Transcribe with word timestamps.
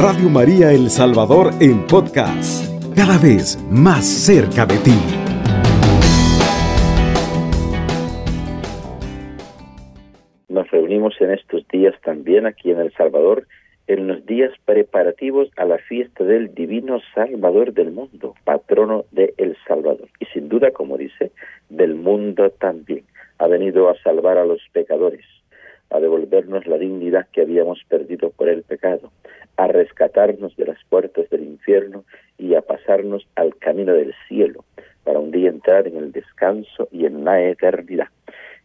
Radio 0.00 0.28
María 0.28 0.70
El 0.70 0.90
Salvador 0.90 1.50
en 1.58 1.84
podcast, 1.88 2.64
cada 2.94 3.18
vez 3.18 3.58
más 3.68 4.06
cerca 4.06 4.64
de 4.64 4.78
ti. 4.78 4.94
Nos 10.48 10.70
reunimos 10.70 11.20
en 11.20 11.32
estos 11.32 11.66
días 11.66 11.96
también 12.04 12.46
aquí 12.46 12.70
en 12.70 12.78
El 12.78 12.92
Salvador, 12.92 13.48
en 13.88 14.06
los 14.06 14.24
días 14.24 14.52
preparativos 14.64 15.48
a 15.56 15.64
la 15.64 15.78
fiesta 15.78 16.22
del 16.22 16.54
Divino 16.54 17.00
Salvador 17.12 17.72
del 17.72 17.90
mundo, 17.90 18.34
patrono 18.44 19.04
de 19.10 19.34
El 19.36 19.56
Salvador. 19.66 20.08
Y 20.20 20.26
sin 20.26 20.48
duda, 20.48 20.70
como 20.70 20.96
dice, 20.96 21.32
del 21.70 21.96
mundo 21.96 22.50
también. 22.50 23.02
Ha 23.38 23.48
venido 23.48 23.88
a 23.88 23.98
salvar 24.04 24.38
a 24.38 24.44
los 24.44 24.60
pecadores 24.72 25.24
a 25.90 26.00
devolvernos 26.00 26.66
la 26.66 26.78
dignidad 26.78 27.26
que 27.32 27.42
habíamos 27.42 27.82
perdido 27.84 28.30
por 28.30 28.48
el 28.48 28.62
pecado, 28.62 29.10
a 29.56 29.66
rescatarnos 29.66 30.56
de 30.56 30.66
las 30.66 30.78
puertas 30.88 31.28
del 31.30 31.42
infierno 31.42 32.04
y 32.38 32.54
a 32.54 32.62
pasarnos 32.62 33.26
al 33.34 33.56
camino 33.56 33.92
del 33.92 34.14
cielo, 34.28 34.64
para 35.04 35.18
un 35.18 35.30
día 35.30 35.48
entrar 35.48 35.86
en 35.86 35.96
el 35.96 36.12
descanso 36.12 36.88
y 36.92 37.06
en 37.06 37.24
la 37.24 37.42
eternidad. 37.42 38.08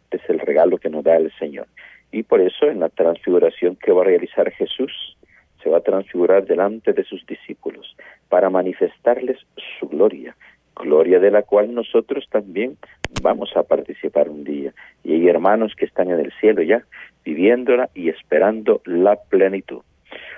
Este 0.04 0.16
es 0.18 0.30
el 0.30 0.38
regalo 0.38 0.78
que 0.78 0.90
nos 0.90 1.02
da 1.02 1.16
el 1.16 1.32
Señor. 1.38 1.66
Y 2.12 2.22
por 2.22 2.40
eso 2.40 2.66
en 2.66 2.80
la 2.80 2.88
transfiguración 2.90 3.76
que 3.76 3.90
va 3.90 4.02
a 4.02 4.04
realizar 4.04 4.50
Jesús, 4.52 5.16
se 5.62 5.70
va 5.70 5.78
a 5.78 5.80
transfigurar 5.80 6.44
delante 6.44 6.92
de 6.92 7.02
sus 7.04 7.26
discípulos 7.26 7.96
para 8.28 8.50
manifestarles 8.50 9.38
su 9.80 9.88
gloria, 9.88 10.36
gloria 10.74 11.18
de 11.18 11.30
la 11.30 11.42
cual 11.42 11.74
nosotros 11.74 12.26
también 12.30 12.76
vamos 13.22 13.56
a 13.56 13.62
participar 13.62 14.28
un 14.28 14.44
día. 14.44 14.72
Y 15.02 15.14
hay 15.14 15.28
hermanos 15.28 15.74
que 15.76 15.84
están 15.84 16.10
en 16.10 16.20
el 16.20 16.32
cielo 16.40 16.62
ya, 16.62 16.84
viviéndola 17.24 17.90
y 17.94 18.08
esperando 18.08 18.80
la 18.84 19.16
plenitud. 19.16 19.82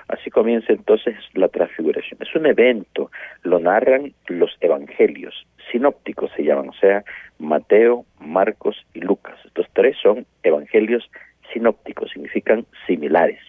Así 0.07 0.29
comienza 0.29 0.71
entonces 0.71 1.15
la 1.33 1.49
transfiguración. 1.49 2.19
Es 2.21 2.33
un 2.33 2.45
evento, 2.45 3.11
lo 3.43 3.59
narran 3.59 4.13
los 4.27 4.55
evangelios, 4.61 5.45
sinópticos 5.71 6.31
se 6.35 6.43
llaman, 6.43 6.69
o 6.69 6.73
sea, 6.73 7.03
Mateo, 7.39 8.05
Marcos 8.19 8.85
y 8.93 9.01
Lucas. 9.01 9.35
Estos 9.45 9.67
tres 9.73 9.97
son 10.01 10.25
evangelios 10.43 11.09
sinópticos, 11.51 12.11
significan 12.11 12.65
similares. 12.85 13.39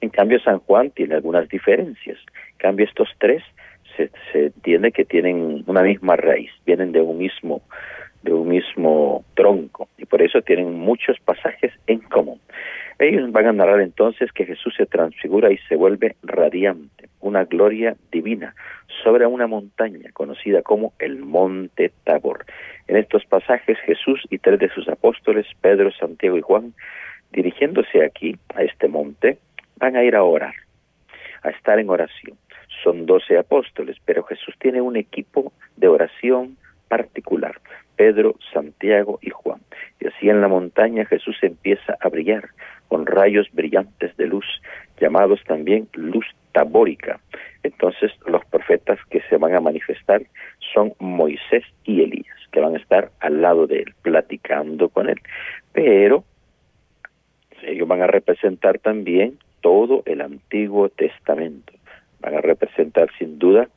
En 0.00 0.10
cambio, 0.10 0.38
San 0.40 0.60
Juan 0.60 0.90
tiene 0.90 1.16
algunas 1.16 1.48
diferencias. 1.48 2.18
En 2.52 2.58
cambio, 2.58 2.86
estos 2.86 3.08
tres 3.18 3.42
se, 4.32 4.46
entiende 4.46 4.92
que 4.92 5.04
tienen 5.04 5.64
una 5.66 5.82
misma 5.82 6.16
raíz, 6.16 6.50
vienen 6.64 6.92
de 6.92 7.00
un 7.00 7.18
mismo 7.18 7.62
de 8.22 8.32
un 8.32 8.48
mismo 8.48 9.24
tronco 9.34 9.88
y 9.96 10.04
por 10.04 10.20
eso 10.22 10.42
tienen 10.42 10.74
muchos 10.74 11.18
pasajes 11.20 11.72
en 11.86 12.00
común. 12.00 12.40
Ellos 12.98 13.30
van 13.30 13.46
a 13.46 13.52
narrar 13.52 13.80
entonces 13.80 14.32
que 14.32 14.44
Jesús 14.44 14.74
se 14.76 14.86
transfigura 14.86 15.52
y 15.52 15.58
se 15.68 15.76
vuelve 15.76 16.16
radiante, 16.24 17.08
una 17.20 17.44
gloria 17.44 17.94
divina, 18.10 18.56
sobre 19.04 19.24
una 19.26 19.46
montaña 19.46 20.10
conocida 20.12 20.62
como 20.62 20.92
el 20.98 21.18
Monte 21.18 21.92
Tabor. 22.02 22.44
En 22.88 22.96
estos 22.96 23.24
pasajes 23.24 23.78
Jesús 23.86 24.20
y 24.30 24.38
tres 24.38 24.58
de 24.58 24.68
sus 24.70 24.88
apóstoles, 24.88 25.46
Pedro, 25.60 25.92
Santiago 25.92 26.36
y 26.36 26.42
Juan, 26.42 26.74
dirigiéndose 27.30 28.04
aquí, 28.04 28.36
a 28.56 28.62
este 28.62 28.88
monte, 28.88 29.38
van 29.76 29.94
a 29.94 30.02
ir 30.02 30.16
a 30.16 30.24
orar, 30.24 30.54
a 31.42 31.50
estar 31.50 31.78
en 31.78 31.90
oración. 31.90 32.36
Son 32.82 33.06
doce 33.06 33.38
apóstoles, 33.38 33.96
pero 34.04 34.22
Jesús 34.24 34.54
tiene 34.58 34.80
un 34.80 34.96
equipo 34.96 35.52
de 35.76 35.88
oración 35.88 36.56
particular. 36.88 37.60
Pedro, 37.96 38.36
Santiago 38.52 39.18
y 39.22 39.30
Juan. 39.30 39.60
Y 40.00 40.06
así 40.06 40.28
en 40.28 40.40
la 40.40 40.48
montaña 40.48 41.04
Jesús 41.04 41.36
empieza 41.42 41.96
a 42.00 42.08
brillar 42.08 42.48
con 42.86 43.06
rayos 43.06 43.48
brillantes 43.52 44.16
de 44.16 44.26
luz, 44.26 44.46
llamados 45.00 45.42
también 45.44 45.88
luz 45.94 46.26
tabórica. 46.52 47.20
Entonces 47.62 48.12
los 48.26 48.44
profetas 48.46 48.98
que 49.10 49.20
se 49.28 49.36
van 49.36 49.54
a 49.54 49.60
manifestar 49.60 50.22
son 50.72 50.92
Moisés 50.98 51.64
y 51.84 52.02
Elías, 52.02 52.36
que 52.52 52.60
van 52.60 52.74
a 52.74 52.78
estar 52.78 53.10
al 53.20 53.42
lado 53.42 53.66
de 53.66 53.80
él, 53.80 53.94
platicando 54.02 54.88
con 54.88 55.10
él. 55.10 55.20
Pero 55.72 56.24
ellos 57.62 57.88
van 57.88 58.02
a 58.02 58.06
representar 58.06 58.78
también 58.78 59.38
todo 59.60 60.02
el 60.06 60.20
Antiguo 60.20 60.88
Testamento. 60.88 61.72
Van 62.20 62.34
a 62.34 62.40
representar 62.40 63.08
sin 63.18 63.38
duda 63.38 63.68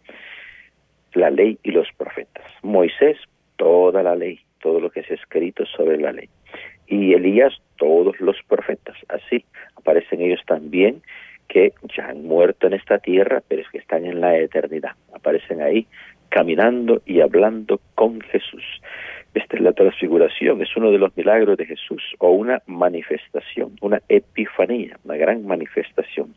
la 1.13 1.29
ley 1.29 1.59
y 1.63 1.72
los 1.72 1.88
profetas. 1.97 2.46
Moisés 2.63 3.18
toda 3.57 4.02
la 4.02 4.16
ley, 4.16 4.40
todo 4.59 4.79
lo 4.79 4.90
que 4.90 5.02
es 5.02 5.12
escrito 5.12 5.66
sobre 5.66 5.97
la 5.97 6.12
ley. 6.12 6.29
Y 6.88 7.13
Elías, 7.13 7.53
todos 7.78 8.19
los 8.19 8.38
profetas. 8.47 8.96
Así 9.07 9.46
aparecen 9.75 10.22
ellos 10.22 10.41
también 10.47 11.02
que 11.47 11.74
ya 11.96 12.07
han 12.07 12.24
muerto 12.24 12.68
en 12.68 12.74
esta 12.74 12.97
tierra, 12.97 13.44
pero 13.47 13.62
es 13.62 13.69
que 13.69 13.78
están 13.78 14.06
en 14.06 14.22
la 14.22 14.38
eternidad. 14.38 14.91
Aparecen 15.13 15.62
ahí 15.62 15.85
caminando 16.29 17.02
y 17.06 17.19
hablando 17.19 17.79
con 17.94 18.22
Jesús. 18.22 18.63
Esta 19.34 19.56
es 19.56 19.62
la 19.62 19.72
transfiguración, 19.72 20.62
es 20.62 20.75
uno 20.75 20.92
de 20.92 20.97
los 20.97 21.16
milagros 21.16 21.58
de 21.58 21.66
Jesús 21.66 22.03
o 22.19 22.31
una 22.31 22.62
manifestación, 22.66 23.78
una 23.80 24.02
epifanía, 24.09 24.97
una 25.06 25.16
gran 25.16 25.46
manifestación. 25.46 26.36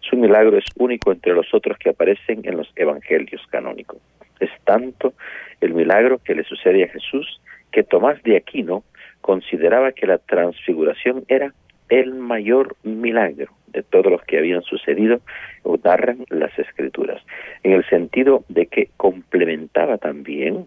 Su 0.00 0.16
milagro 0.16 0.58
es 0.58 0.64
único 0.76 1.12
entre 1.12 1.34
los 1.34 1.54
otros 1.54 1.78
que 1.78 1.90
aparecen 1.90 2.40
en 2.42 2.56
los 2.56 2.68
evangelios 2.74 3.46
canónicos. 3.48 3.98
Es 4.40 4.50
tanto 4.64 5.14
el 5.60 5.72
milagro 5.72 6.18
que 6.18 6.34
le 6.34 6.42
sucede 6.42 6.82
a 6.82 6.88
Jesús 6.88 7.40
que 7.70 7.84
Tomás 7.84 8.20
de 8.24 8.36
Aquino 8.36 8.82
consideraba 9.20 9.92
que 9.92 10.08
la 10.08 10.18
transfiguración 10.18 11.24
era 11.28 11.54
el 11.90 12.12
mayor 12.12 12.74
milagro 12.82 13.52
de 13.68 13.84
todos 13.84 14.10
los 14.10 14.22
que 14.22 14.38
habían 14.38 14.62
sucedido 14.62 15.20
o 15.62 15.78
narran 15.84 16.24
las 16.28 16.58
escrituras, 16.58 17.22
en 17.62 17.72
el 17.72 17.88
sentido 17.88 18.44
de 18.48 18.66
que 18.66 18.90
complementaba 18.96 19.96
también 19.98 20.66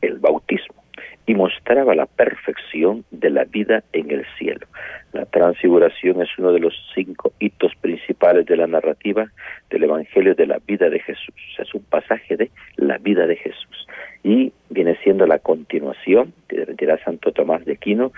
el 0.00 0.18
bautismo 0.18 0.83
y 1.26 1.34
mostraba 1.34 1.94
la 1.94 2.06
perfección 2.06 3.04
de 3.10 3.30
la 3.30 3.44
vida 3.44 3.82
en 3.92 4.10
el 4.10 4.24
cielo. 4.38 4.66
La 5.12 5.24
transfiguración 5.26 6.20
es 6.22 6.28
uno 6.38 6.52
de 6.52 6.60
los 6.60 6.74
cinco 6.94 7.32
hitos 7.38 7.72
principales 7.76 8.46
de 8.46 8.56
la 8.56 8.66
narrativa 8.66 9.30
del 9.70 9.84
Evangelio 9.84 10.34
de 10.34 10.46
la 10.46 10.58
vida 10.66 10.90
de 10.90 11.00
Jesús. 11.00 11.34
Es 11.58 11.74
un 11.74 11.84
pasaje 11.84 12.36
de 12.36 12.50
la 12.76 12.98
vida 12.98 13.26
de 13.26 13.36
Jesús 13.36 13.86
y 14.24 14.52
viene 14.70 14.96
siendo 15.04 15.26
la 15.26 15.38
continuación, 15.38 16.32
dirá 16.78 16.98
Santo 17.04 17.30
Tomás 17.30 17.64
de 17.66 17.74
Aquino, 17.74 18.10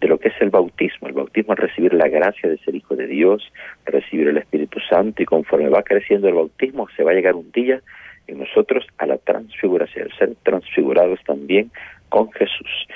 de 0.00 0.08
lo 0.08 0.18
que 0.18 0.28
es 0.28 0.34
el 0.40 0.50
bautismo. 0.50 1.06
El 1.08 1.14
bautismo 1.14 1.54
es 1.54 1.60
recibir 1.60 1.94
la 1.94 2.08
gracia 2.08 2.50
de 2.50 2.58
ser 2.58 2.74
hijo 2.74 2.96
de 2.96 3.06
Dios, 3.06 3.50
recibir 3.86 4.28
el 4.28 4.38
Espíritu 4.38 4.80
Santo 4.90 5.22
y 5.22 5.26
conforme 5.26 5.68
va 5.68 5.84
creciendo 5.84 6.28
el 6.28 6.34
bautismo 6.34 6.88
se 6.96 7.04
va 7.04 7.12
a 7.12 7.14
llegar 7.14 7.36
un 7.36 7.50
día 7.52 7.80
en 8.26 8.40
nosotros 8.40 8.86
a 8.98 9.06
la 9.06 9.18
transfiguración, 9.18 10.08
ser 10.18 10.34
transfigurados 10.42 11.20
también 11.24 11.70
con 12.12 12.30
Jesús, 12.32 12.86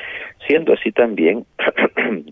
siendo 0.47 0.75
así 0.75 0.93
también 0.93 1.47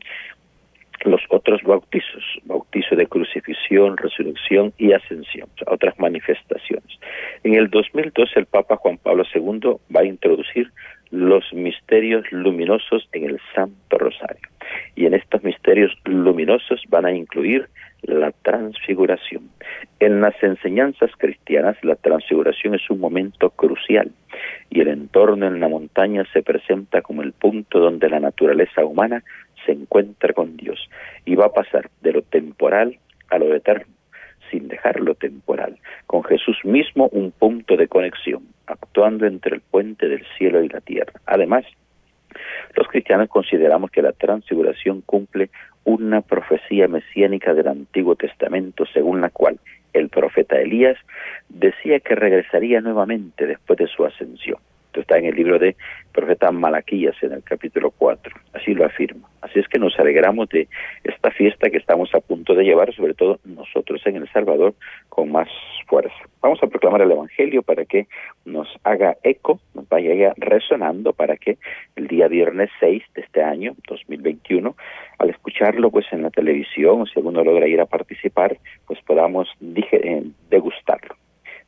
los 1.05 1.23
otros 1.31 1.63
bautizos, 1.63 2.23
bautizo 2.45 2.95
de 2.95 3.07
crucifixión, 3.07 3.97
resurrección 3.97 4.75
y 4.77 4.93
ascensión, 4.93 5.49
otras 5.67 5.99
manifestaciones. 5.99 6.99
En 7.43 7.55
el 7.55 7.71
2012 7.71 8.39
el 8.39 8.47
Papa 8.47 8.77
Juan 8.77 8.99
Pablo 8.99 9.25
II 9.35 9.77
va 9.95 10.03
a 10.03 10.05
introducir 10.05 10.71
los 11.11 11.51
misterios 11.55 12.31
luminosos 12.31 13.09
en 13.13 13.31
el 13.31 13.41
Santo 13.55 13.97
Rosario. 13.97 14.49
Y 14.95 15.07
en 15.07 15.15
estos 15.15 15.43
misterios 15.43 15.91
luminosos 16.05 16.83
van 16.91 17.07
a 17.07 17.13
incluir 17.13 17.67
la 18.07 18.33
transfiguración. 18.43 19.51
En 20.01 20.21
las 20.21 20.35
enseñanzas 20.43 21.11
cristianas, 21.17 21.77
la 21.83 21.97
transfiguración 21.97 22.75
es 22.75 22.89
un 22.91 23.01
momento 23.01 23.51
crucial 23.51 24.11
y 24.71 24.81
el 24.81 24.89
entorno 24.89 25.47
en 25.47 25.61
la 25.61 25.69
montaña 25.69 26.25
se 26.33 26.43
presenta 26.43 27.03
como 27.03 27.23
el 27.23 27.33
punto 27.33 27.81
donde 27.81 28.09
la 28.09 28.21
naturaleza 28.21 28.85
humana 28.85 29.23
se 29.65 29.73
encuentra 29.73 30.33
con 30.33 30.57
Dios 30.57 30.89
y 31.25 31.35
va 31.35 31.47
a 31.47 31.53
pasar 31.53 31.91
de 32.03 32.13
lo 32.13 32.23
temporal 32.23 32.99
a 33.31 33.39
lo 33.39 33.55
eterno, 33.55 33.93
sin 34.51 34.69
dejar 34.69 35.01
lo 35.01 35.15
temporal, 35.15 35.79
con 36.07 36.23
Jesús 36.25 36.59
mismo 36.65 37.09
un 37.13 37.31
punto 37.31 37.77
de 37.77 37.89
conexión, 37.89 38.43
actuando 38.67 39.27
entre 39.27 39.57
el 39.57 39.63
puente 39.63 40.09
del 40.09 40.25
cielo 40.37 40.63
y 40.63 40.69
la 40.69 40.81
tierra. 40.81 41.13
Además, 41.27 41.65
los 42.77 42.89
cristianos 42.89 43.29
consideramos 43.29 43.91
que 43.91 44.03
la 44.03 44.13
transfiguración 44.13 45.01
cumple 45.03 45.51
una 45.85 46.21
profecía 46.21 46.89
mesiánica 46.89 47.55
del 47.55 47.69
Antiguo 47.69 48.17
Testamento 48.17 48.85
según 48.87 49.21
la 49.21 49.31
cual 49.31 49.59
el 49.93 50.09
profeta 50.09 50.61
Elías 50.61 50.97
decía 51.49 52.01
que 52.01 52.15
regresaría 52.15 52.81
nuevamente 52.81 53.47
después 53.47 53.79
de 53.79 53.87
su 53.87 54.05
ascensión. 54.05 54.59
Esto 54.95 55.01
está 55.01 55.19
en 55.19 55.25
el 55.25 55.35
libro 55.35 55.59
de 55.59 55.75
profeta 56.13 56.53
Malaquías 56.53 57.17
en 57.21 57.33
el 57.33 57.43
capítulo 57.43 57.91
4, 57.91 58.33
así 58.53 58.75
lo 58.75 58.87
afirma. 58.87 59.29
Así 59.41 59.59
es 59.59 59.67
que 59.67 59.81
nos 59.81 59.99
alegramos 59.99 60.49
de 60.51 60.69
esta 61.03 61.33
fiesta 61.33 61.69
que 61.69 61.79
estamos 61.79 62.15
a 62.15 62.21
punto 62.21 62.55
de 62.55 62.63
llevar, 62.63 62.95
sobre 62.95 63.15
todo 63.15 63.41
nosotros 63.45 64.01
en 64.07 64.15
El 64.15 64.31
Salvador, 64.31 64.75
con 65.09 65.33
más 65.33 65.49
fuerza. 65.89 66.15
Vamos 66.41 66.63
a 66.63 66.69
proclamar 66.69 67.03
el 67.03 67.11
Evangelio 67.11 67.65
para 67.65 67.85
que 67.87 68.07
nos 68.45 68.69
haga 68.85 69.17
eco, 69.25 69.59
nos 69.75 69.89
vaya 69.89 70.33
resonando, 70.37 71.13
para 71.13 71.37
que 71.39 71.59
el 71.97 72.07
día 72.07 72.29
viernes 72.29 72.71
6 72.79 73.03
de 73.17 73.23
este 73.23 73.43
año, 73.43 73.75
2021, 73.89 74.77
al 75.19 75.31
escucharlo 75.31 75.91
pues 75.91 76.07
en 76.13 76.23
la 76.23 76.31
televisión, 76.31 77.01
o 77.01 77.07
si 77.07 77.19
alguno 77.19 77.43
logra 77.43 77.67
ir 77.67 77.81
a 77.81 77.87
participar, 77.87 78.59
pues 78.87 79.01
podamos 79.03 79.49
eh, 79.61 80.23
degustarlo. 80.51 81.17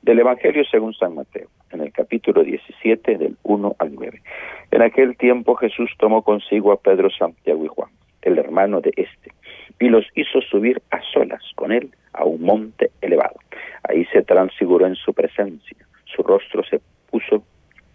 Del 0.06 0.20
Evangelio 0.20 0.62
según 0.70 0.94
San 0.94 1.16
Mateo, 1.16 1.48
en 1.72 1.80
el 1.80 1.92
capítulo 1.92 2.44
17, 2.44 3.18
del 3.18 3.36
1 3.42 3.74
al 3.80 3.92
9. 3.92 4.22
En 4.70 4.82
aquel 4.82 5.16
tiempo 5.16 5.56
Jesús 5.56 5.90
tomó 5.98 6.22
consigo 6.22 6.70
a 6.70 6.76
Pedro, 6.76 7.10
Santiago 7.10 7.64
y 7.64 7.66
Juan, 7.66 7.90
el 8.22 8.38
hermano 8.38 8.80
de 8.80 8.92
este, 8.94 9.32
y 9.80 9.88
los 9.88 10.06
hizo 10.14 10.40
subir 10.42 10.80
a 10.92 11.00
solas 11.12 11.42
con 11.56 11.72
él 11.72 11.90
a 12.12 12.22
un 12.24 12.40
monte 12.40 12.92
elevado. 13.00 13.34
Ahí 13.82 14.04
se 14.12 14.22
transfiguró 14.22 14.86
en 14.86 14.94
su 14.94 15.12
presencia, 15.12 15.76
su 16.04 16.22
rostro 16.22 16.62
se 16.62 16.80
puso 17.10 17.42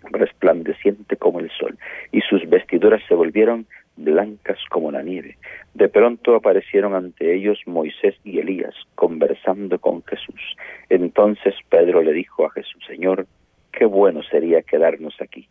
resplandeciente 0.04 1.16
como 1.16 1.40
el 1.40 1.50
sol, 1.52 1.78
y 2.12 2.20
sus 2.20 2.46
vestiduras 2.50 3.02
se 3.08 3.16
volvieron 3.16 3.68
blancas 3.98 4.60
como 4.70 4.92
la 4.92 5.02
nieve. 5.02 5.38
De 5.74 5.90
pronto 5.90 6.36
aparecieron 6.36 6.96
ante 6.96 7.34
ellos 7.34 7.60
Moisés 7.66 8.16
y 8.24 8.40
Elías 8.40 8.76
conversando 8.96 9.80
con 9.80 10.04
Jesús. 10.04 10.58
Entonces 10.90 11.56
Pedro 11.70 12.02
le 12.02 12.14
dijo 12.14 12.46
a 12.46 12.52
Jesús, 12.52 12.84
Señor, 12.88 13.28
qué 13.72 13.86
bueno 13.86 14.22
sería 14.24 14.62
quedarnos 14.62 15.20
aquí. 15.22 15.48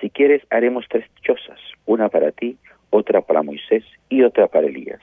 Si 0.00 0.10
quieres, 0.10 0.42
haremos 0.50 0.86
tres 0.88 1.06
chozas, 1.22 1.60
una 1.86 2.08
para 2.08 2.32
ti, 2.32 2.56
otra 2.90 3.22
para 3.22 3.42
Moisés 3.42 3.84
y 4.08 4.22
otra 4.22 4.46
para 4.48 4.66
Elías. 4.66 5.00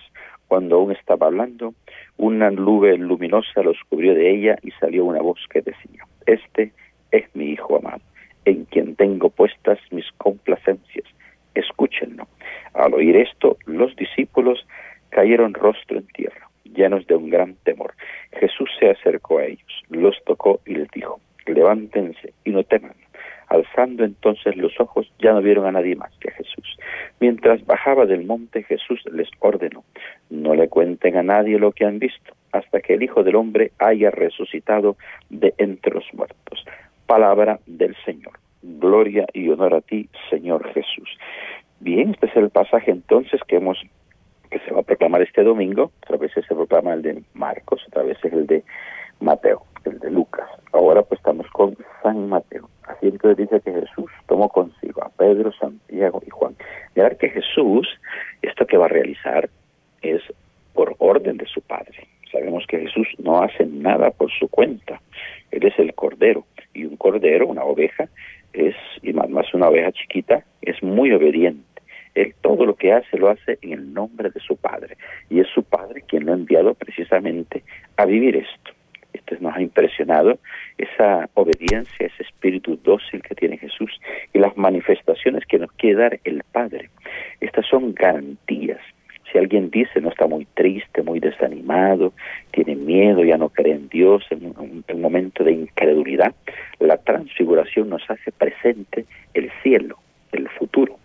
Cuando 0.48 0.76
aún 0.76 0.92
estaba 0.92 1.28
hablando, 1.28 1.74
una 2.18 2.52
nube 2.52 2.98
luminosa 2.98 3.64
los 3.64 3.78
cubrió 3.90 4.14
de 4.14 4.30
ella 4.30 4.58
y 4.62 4.72
salió 4.72 5.06
una 5.06 5.22
voz 5.22 5.40
que 5.50 5.62
decía, 5.62 6.06
Este 6.26 6.74
es 7.12 7.24
mi 7.34 7.52
Hijo 7.52 7.78
amado, 7.78 8.02
en 8.46 8.66
quien 8.66 8.96
tengo 8.96 9.30
puestas 9.30 9.80
mis 9.92 10.12
complacencias. 10.18 11.06
Escúchenlo. 11.56 12.28
Al 12.74 12.94
oír 12.94 13.18
esto, 13.18 13.58
los 13.66 13.96
discípulos 13.96 14.66
cayeron 15.10 15.54
rostro 15.54 15.98
en 15.98 16.08
tierra, 16.08 16.50
llenos 16.64 17.06
de 17.08 17.16
un 17.16 17.30
gran 17.30 17.56
temor. 17.64 17.94
Jesús 18.34 18.70
se 18.80 18.90
acercó 18.90 19.40
a 19.40 19.46
ellos, 19.46 19.84
los 19.90 20.16
tocó 20.26 20.62
y 20.66 20.76
les 20.76 20.90
dijo, 20.92 21.20
levántense 21.46 22.34
y 22.46 22.52
no 22.52 22.64
teman. 22.64 22.96
Alzando 23.48 24.06
entonces 24.06 24.56
los 24.56 24.80
ojos, 24.80 25.12
ya 25.20 25.34
no 25.34 25.42
vieron 25.42 25.66
a 25.66 25.74
nadie 25.74 25.96
más 25.98 26.12
que 26.22 26.30
a 26.30 26.34
Jesús. 26.34 26.78
Mientras 27.20 27.66
bajaba 27.66 28.06
del 28.06 28.26
monte, 28.26 28.64
Jesús 28.64 29.02
les 29.12 29.28
ordenó, 29.40 29.84
no 30.30 30.56
le 30.56 30.70
cuenten 30.70 31.18
a 31.18 31.24
nadie 31.24 31.60
lo 31.60 31.74
que 31.74 31.84
han 31.86 32.00
visto, 32.00 32.34
hasta 32.54 32.80
que 32.80 32.94
el 32.94 33.04
Hijo 33.04 33.24
del 33.24 33.36
Hombre 33.36 33.72
haya 33.78 34.10
resucitado 34.10 34.96
de 35.30 35.54
entre 35.58 35.94
los 35.94 36.06
muertos. 36.14 36.66
Palabra 37.06 37.60
del 37.66 37.94
Señor. 38.06 38.41
Gloria 38.62 39.26
y 39.34 39.50
honor 39.50 39.76
a 39.76 39.82
ti, 39.82 40.10
Señor 40.30 40.72
Jesús. 40.74 41.10
Bien, 41.80 42.12
este 42.12 42.28
es 42.28 42.36
el 42.36 42.50
pasaje 42.50 42.92
entonces 42.92 43.42
que 43.48 43.56
hemos 43.56 43.82
que 44.52 44.60
se 44.60 44.72
va 44.72 44.82
a 44.82 44.84
proclamar 44.84 45.22
este 45.22 45.44
domingo. 45.44 45.92
Otra 46.04 46.18
vez 46.18 46.32
se 46.34 46.42
proclama 46.44 46.94
el 46.94 47.02
de 47.02 47.24
Marcos, 47.34 47.82
otra 47.88 48.04
vez 48.04 48.18
es 48.24 48.34
el 48.34 48.46
de 48.46 48.64
Mateo, 49.22 49.64
el 49.86 49.98
de 50.00 50.12
Lucas. 50.12 50.48
Ahora 50.74 51.02
pues 51.04 51.20
estamos 51.20 51.48
con 51.52 51.76
San 52.04 52.28
Mateo. 52.28 52.70
Así 52.84 53.08
entonces 53.08 53.38
dice 53.38 53.62
que 53.62 53.72
Jesús 53.72 54.12
tomó 54.28 54.50
consigo 54.50 55.04
a 55.04 55.10
Pedro, 55.10 55.52
Santiago 55.54 56.22
y 56.26 56.30
Juan. 56.30 56.56
Mirar 56.96 57.18
que 57.18 57.30
Jesús, 57.30 57.88
esto 58.42 58.66
que 58.66 58.78
va 58.78 58.86
a 58.86 58.90
realizar 58.90 59.50
es 60.02 60.22
por 60.74 60.96
orden 61.00 61.38
de 61.38 61.46
su 61.46 61.62
Padre. 61.62 62.08
Sabemos 62.32 62.66
que 62.68 62.80
Jesús 62.80 63.08
no 63.20 63.42
hace 63.42 63.66
nada 63.66 64.12
por 64.12 64.32
su 64.32 64.48
cuenta. 64.48 65.02
Él 65.52 65.66
es 65.66 65.78
el 65.80 65.94
Cordero. 65.94 66.46
Y 66.74 66.86
un 66.86 66.96
Cordero, 66.96 67.48
una 67.48 67.64
oveja, 67.64 68.08
es, 68.54 68.76
y 69.02 69.14
más, 69.14 69.54
una 69.54 69.70
oveja 69.70 69.92
chiquita, 69.92 70.44
es 70.62 70.82
muy 70.84 71.12
obediente. 71.12 71.64
Él 72.14 72.34
todo 72.42 72.66
lo 72.66 72.76
que 72.76 72.92
hace 72.92 73.18
lo 73.18 73.30
hace 73.30 73.58
en 73.62 73.74
el 73.74 73.94
nombre 73.94 74.30
de 74.30 74.40
su 74.40 74.58
Padre. 74.58 74.98
Y 75.30 75.40
es 75.40 75.48
su 75.48 75.64
Padre 75.64 76.04
quien 76.08 76.26
lo 76.26 76.34
ha 76.34 76.36
enviado 76.36 76.74
precisamente 76.74 77.64
a 77.98 78.06
vivir 78.06 78.36
esto. 78.36 78.72
Esto 79.14 79.36
nos 79.40 79.56
ha 79.56 79.62
impresionado, 79.62 80.40
esa 80.78 81.30
obediencia, 81.34 82.08
ese 82.08 82.24
espíritu 82.24 82.80
dócil 82.84 83.22
que 83.22 83.36
tiene 83.36 83.58
Jesús 83.58 84.00
y 84.34 84.40
las 84.40 84.56
manifestaciones 84.58 85.46
que 85.46 85.60
nos 85.60 85.72
quiere 85.74 85.96
dar 85.98 86.20
el 86.24 86.44
Padre. 86.52 86.90
Estas 87.40 87.66
son 87.68 87.94
garantías. 87.94 88.80
Si 89.32 89.38
alguien 89.38 89.70
dice 89.70 90.02
no 90.02 90.10
está 90.10 90.28
muy 90.28 90.46
triste, 90.46 91.04
muy 91.04 91.20
desanimado, 91.20 92.14
tiene 92.52 92.76
miedo, 92.76 93.24
ya 93.24 93.38
no 93.38 93.50
cree 93.50 93.74
en 93.74 93.88
Dios, 93.88 94.24
en 94.30 94.54
un, 94.58 95.02
momento 95.02 95.44
de 95.44 95.54
incredulidad, 95.54 96.34
la 96.80 96.98
transfiguración 96.98 97.90
nos 97.90 98.02
hace 98.10 98.32
presente 98.32 99.06
el 99.34 99.50
cielo, 99.64 99.98
el 100.32 100.50
futuro, 100.50 100.98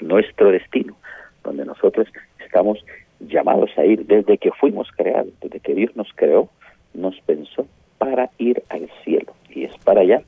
nuestro 0.00 0.50
destino, 0.50 0.96
donde 1.44 1.64
nosotros 1.64 2.08
estamos 2.44 2.84
llamados 3.20 3.70
a 3.76 3.84
ir 3.84 4.06
desde 4.06 4.38
que 4.38 4.50
fuimos 4.52 4.88
creados, 4.96 5.32
desde 5.40 5.60
que 5.60 5.74
Dios 5.74 5.94
nos 5.96 6.08
creó, 6.14 6.48
nos 6.94 7.20
pensó 7.20 7.66
para 7.98 8.30
ir 8.38 8.62
al 8.68 8.88
cielo 9.04 9.34
y 9.50 9.64
es 9.64 9.76
para 9.84 10.00
allá, 10.00 10.22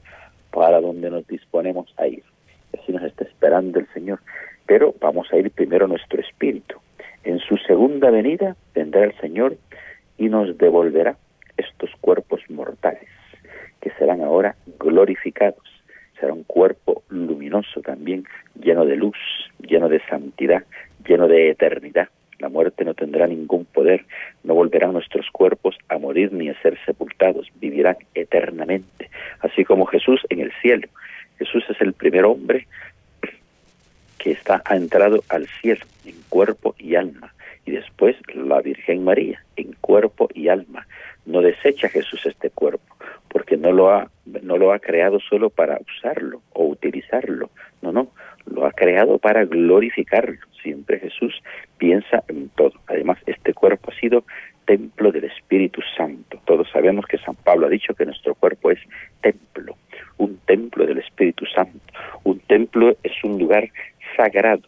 para 0.51 0.81
donde 0.81 1.11
nos 1.11 1.27
disponemos 1.27 1.93
a 1.97 2.07
ir. 2.07 2.23
Así 2.79 2.93
nos 2.93 3.03
está 3.03 3.25
esperando 3.25 3.79
el 3.79 3.87
Señor. 3.93 4.21
Pero 4.67 4.95
vamos 5.01 5.33
a 5.33 5.39
ir 5.39 5.51
primero 5.51 5.87
nuestro 5.87 6.21
espíritu. 6.21 6.77
En 7.25 7.39
su 7.41 7.57
segunda 7.59 8.11
venida 8.11 8.57
vendrá 8.75 9.05
el 9.05 9.15
Señor 9.21 9.57
y 10.17 10.29
nos 10.29 10.57
devolverá 10.57 11.17
estos 11.57 11.91
cuerpos 12.01 12.41
mortales, 12.49 13.09
que 13.81 13.91
serán 13.99 14.23
ahora 14.23 14.57
glorificados. 14.79 15.63
Será 16.19 16.33
un 16.33 16.45
cuerpo 16.45 17.03
luminoso 17.09 17.81
también, 17.81 18.25
lleno 18.61 18.85
de 18.85 18.97
luz, 18.97 19.17
lleno 19.61 19.89
de 19.89 20.01
santidad, 20.09 20.65
lleno 21.07 21.29
de 21.29 21.51
eternidad. 21.51 22.09
La 22.39 22.49
muerte 22.49 22.85
no 22.85 22.95
tendrá 22.95 23.27
ningún 23.27 23.65
poder, 23.65 24.05
no 24.45 24.55
volverán 24.55 24.93
nuestros 24.93 25.27
cuerpos 25.31 25.77
a 25.89 25.99
morir 25.99 26.33
ni 26.33 26.49
a 26.49 26.61
ser 26.63 26.79
sepultados, 26.87 27.49
vivirán 27.61 27.97
eternamente, 28.15 29.11
así 29.41 29.65
como 29.65 29.87
Jesús 29.87 30.21
en 30.29 30.41
el 30.41 30.53
cielo. 30.63 30.89
Jesús 31.39 31.65
es 31.69 31.81
el 31.81 31.93
primer 31.93 32.25
hombre 32.25 32.67
que 34.29 34.35
está 34.35 34.63
entrado 34.71 35.25
al 35.31 35.47
cielo 35.63 35.87
en 36.05 36.15
cuerpo 36.29 36.75
y 36.79 36.97
alma 36.97 37.33
y 37.65 37.71
después 37.71 38.15
la 38.35 38.61
Virgen 38.61 39.03
María 39.03 39.43
en 39.57 39.73
cuerpo 39.81 40.29
y 40.35 40.49
alma. 40.49 40.87
No 41.25 41.41
desecha 41.41 41.89
Jesús 41.89 42.27
este 42.27 42.51
cuerpo 42.51 42.95
porque 43.29 43.57
no 43.57 43.73
lo 43.73 43.91
ha 43.91 44.11
no 44.43 44.59
lo 44.59 44.73
ha 44.73 44.79
creado 44.81 45.19
solo 45.21 45.49
para 45.49 45.79
usarlo 45.81 46.43
o 46.53 46.67
utilizarlo. 46.67 47.49
No, 47.81 47.93
no, 47.93 48.09
lo 48.45 48.67
ha 48.67 48.73
creado 48.73 49.19
para 49.19 49.47
glorificarlo. 49.47 50.39
Siempre 50.63 51.01
Jesús 51.01 51.43
piensa 51.79 52.23
en 52.29 52.51
todo. 52.51 52.75
Además, 52.87 53.19
este 53.25 53.55
cuerpo 53.55 53.91
ha 53.91 53.99
sido 53.99 54.25
templo 54.67 55.11
del 55.11 55.25
Espíritu 55.25 55.81
Santo. 55.97 56.39
Todos 56.45 56.69
sabemos 56.71 57.07
que 57.07 57.17
San 57.17 57.37
Pablo 57.37 57.67
ha 57.67 57.71
dicho 57.71 57.95
que 57.95 58.05
nuestro 58.05 58.35
cuerpo 58.35 58.71
es 58.71 58.79
templo, 59.23 59.77
un 60.19 60.37
templo 60.45 60.85
del 60.85 60.99
Espíritu 60.99 61.47
Santo. 61.47 61.81
Un 62.25 62.41
templo 62.41 62.95
es 63.03 63.13
un 63.25 63.39
lugar 63.39 63.71
sagrado, 64.19 64.63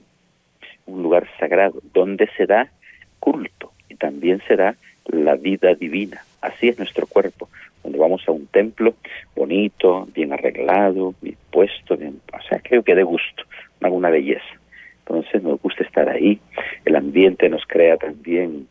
un 0.86 1.02
lugar 1.02 1.26
sagrado 1.40 1.80
donde 1.92 2.28
se 2.36 2.46
da 2.46 2.70
culto 3.18 3.72
y 3.88 3.96
también 3.96 4.40
se 4.46 4.54
da 4.54 4.76
la 5.06 5.34
vida 5.34 5.74
divina. 5.74 6.22
Así 6.40 6.68
es 6.68 6.78
nuestro 6.78 7.08
cuerpo, 7.08 7.48
donde 7.82 7.98
vamos 7.98 8.22
a 8.28 8.32
un 8.32 8.46
templo 8.46 8.94
bonito, 9.34 10.06
bien 10.14 10.32
arreglado, 10.32 11.14
bien 11.20 11.36
puesto, 11.50 11.96
bien, 11.96 12.20
o 12.32 12.42
sea, 12.48 12.60
creo 12.62 12.84
que 12.84 12.94
de 12.94 13.02
gusto, 13.02 13.42
una 13.80 14.08
belleza. 14.08 14.54
Entonces 15.00 15.42
nos 15.42 15.60
gusta 15.60 15.82
estar 15.82 16.08
ahí, 16.08 16.38
el 16.84 16.94
ambiente 16.94 17.48
nos 17.48 17.66
crea 17.66 17.96
también 17.96 18.68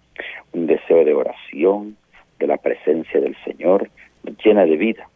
un 0.54 0.66
deseo 0.66 1.04
de 1.04 1.14
oración, 1.14 1.98
de 2.40 2.48
la 2.48 2.56
presencia 2.56 3.20
del 3.20 3.36
Señor, 3.44 3.90
llena 4.46 4.66
de 4.66 4.78
vida. 4.78 5.10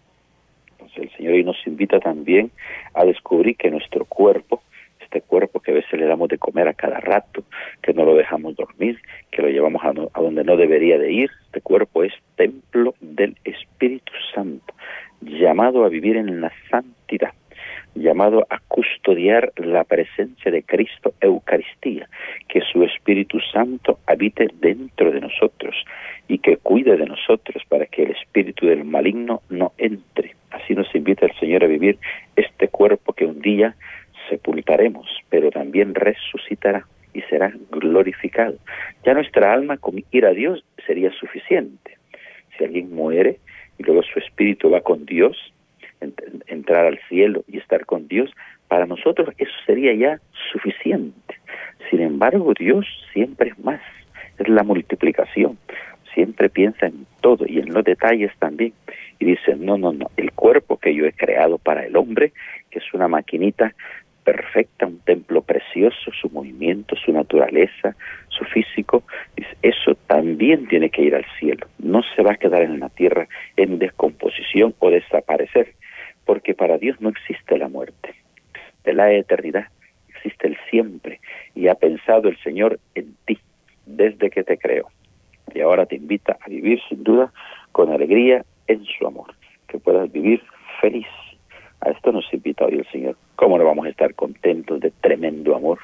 Entonces 0.72 1.04
el 1.04 1.12
Señor 1.16 1.34
hoy 1.34 1.44
nos 1.46 1.66
invita 1.66 2.02
también 2.02 2.52
a 2.94 3.06
descubrir 3.06 3.56
que 3.56 3.72
nuestro 3.72 4.04
cuerpo 4.04 4.62
este 5.14 5.22
cuerpo 5.28 5.60
que 5.60 5.70
a 5.70 5.76
veces 5.76 6.00
le 6.00 6.08
damos 6.08 6.28
de 6.28 6.40
comer 6.40 6.68
a 6.68 6.74
cada 6.74 7.00
rato, 7.00 7.44
que 7.84 7.94
no 7.94 8.04
lo 8.04 8.16
dejamos 8.16 8.56
dormir, 8.56 9.00
que 9.30 9.44
lo 9.44 9.48
llevamos 9.48 9.84
a, 9.84 9.90
a 9.90 10.22
donde 10.22 10.44
no 10.44 10.58
debería 10.58 10.98
de 10.98 11.12
ir. 11.12 11.30
Este 11.46 11.62
cuerpo 11.62 12.04
es 12.04 12.14
templo 12.36 12.96
del 13.00 13.38
Espíritu 13.44 14.12
Santo, 14.34 14.74
llamado 15.22 15.86
a 15.86 15.90
vivir 15.90 16.18
en 16.18 16.42
la 16.42 16.52
santidad 16.72 17.32
llamado 17.96 18.48
a 18.50 18.58
custodiar 18.68 19.54
la 19.58 19.84
presencia 19.84 20.52
de 20.52 20.64
Cristo, 20.64 21.14
Eucaristía, 21.22 22.10
que 22.48 22.62
su 22.62 22.84
Espíritu 22.84 23.40
Santo 23.40 24.00
habite 24.08 24.48
dentro 24.60 25.12
de 25.12 25.22
nosotros 25.22 25.76
y 26.28 26.40
que 26.40 26.58
cuide 26.58 26.98
de 26.98 27.06
nosotros 27.06 27.62
para 27.70 27.86
que 27.86 28.02
el 28.02 28.12
espíritu 28.12 28.66
del 28.66 28.84
maligno 28.84 29.44
no 29.50 29.74
entre. 29.78 30.34
Así 30.50 30.74
nos 30.74 30.94
invita 30.96 31.28
el 31.28 31.36
Señor 31.40 31.64
a 31.64 31.68
vivir 31.68 32.00
este 32.36 32.68
cuerpo 32.70 33.14
que 33.14 33.26
un 33.26 33.42
día 33.42 33.76
sepultaremos, 34.30 35.08
pero 35.30 35.50
también 35.52 35.96
resucitará 35.96 36.86
y 37.14 37.22
será 37.24 37.54
glorificado. 37.72 38.56
Ya 39.06 39.14
nuestra 39.14 39.54
alma 39.54 39.78
con 39.78 40.04
ir 40.12 40.26
a 40.26 40.32
Dios 40.32 40.64
sería 40.86 41.12
suficiente. 41.12 41.98
Si 42.58 42.64
alguien 42.64 42.94
muere 42.94 43.40
y 43.78 43.84
luego 43.84 44.04
su 44.04 44.20
espíritu 44.20 44.70
va 44.70 44.82
con 44.82 45.06
Dios, 45.06 45.54
entrar 46.48 46.86
al 46.86 47.00
cielo 47.08 47.44
y 47.48 47.58
estar 47.58 47.86
con 47.86 48.08
Dios, 48.08 48.32
para 48.68 48.86
nosotros 48.86 49.30
eso 49.38 49.54
sería 49.66 49.94
ya 49.94 50.20
suficiente. 50.52 51.36
Sin 51.90 52.02
embargo, 52.02 52.54
Dios 52.58 52.86
siempre 53.14 53.50
es 53.50 53.60
más, 53.60 53.82
es 54.38 54.48
la 54.48 54.64
multiplicación, 54.64 55.58
siempre 56.14 56.50
piensa 56.50 56.88
en 56.88 57.06
todo 57.06 57.14
todo 57.24 57.46
y 57.48 57.58
en 57.58 57.74
los 57.74 57.84
detalles 57.84 58.32
también. 58.38 58.74
Y 59.18 59.26
dice, 59.26 59.56
no, 59.56 59.78
no, 59.80 59.92
no, 59.94 60.12
el 60.18 60.32
cuerpo 60.34 60.78
que 60.78 60.94
yo 60.94 61.06
he 61.06 61.14
creado 61.14 61.58
para 61.58 61.86
el 61.86 61.96
hombre, 61.96 62.34
que 62.70 62.80
es 62.80 62.94
una 62.94 63.08
maquinita 63.08 63.74
perfecta, 64.24 64.86
un 64.86 65.00
templo 65.00 65.42
precioso, 65.42 66.12
su 66.20 66.30
movimiento, 66.30 66.96
su 66.96 67.12
naturaleza, 67.12 67.96
su 68.30 68.46
físico, 68.46 69.04
eso 69.62 69.96
también 70.08 70.68
tiene 70.68 70.90
que 70.90 71.04
ir 71.04 71.16
al 71.16 71.26
cielo. 71.40 71.68
No 71.80 72.02
se 72.16 72.24
va 72.24 72.34
a 72.34 72.38
quedar 72.38 72.64
en 72.64 72.80
la 72.80 72.90
tierra 72.90 73.28
en 73.58 73.80
descomposición 73.80 74.74
o 74.80 74.90
desaparecer, 74.90 75.74
porque 76.26 76.54
para 76.54 76.78
Dios 76.78 77.00
no 77.02 77.10
existe 77.10 77.58
la 77.58 77.68
muerte. 77.68 78.16
De 78.84 78.94
la 78.94 79.12
eternidad 79.12 79.68
existe 80.10 80.48
el 80.48 80.58
siempre 80.70 81.20
y 81.56 81.68
ha 81.68 81.76
pensado 81.76 82.30
el 82.30 82.38
Señor 82.40 82.80
en 82.96 83.16
ti 83.26 83.38
desde 83.86 84.30
que 84.30 84.44
te 84.44 84.58
creó. 84.58 84.88
Y 85.54 85.62
ahora 85.62 85.86
te 85.86 85.96
invita 85.96 86.38
a 86.42 86.50
vivir 86.50 86.82
sin 86.90 87.04
duda 87.04 87.32
con 87.72 87.92
alegría 87.92 88.46
en 88.68 88.86
su 88.86 89.06
amor, 89.06 89.34
que 89.68 89.78
puedas 89.78 90.12
vivir 90.12 90.42
feliz. 90.82 91.08
A 91.82 91.90
esto 91.90 92.12
nos 92.12 92.32
invita 92.34 92.66
hoy 92.66 92.76
el 92.76 92.88
Señor. 92.92 93.18
¿Cómo 93.44 93.58
no 93.58 93.66
vamos 93.66 93.86
a 93.88 93.90
estar 93.90 94.16
contentos 94.16 94.80
de 94.80 94.92
tremendo 95.02 95.54
amor? 95.54 95.78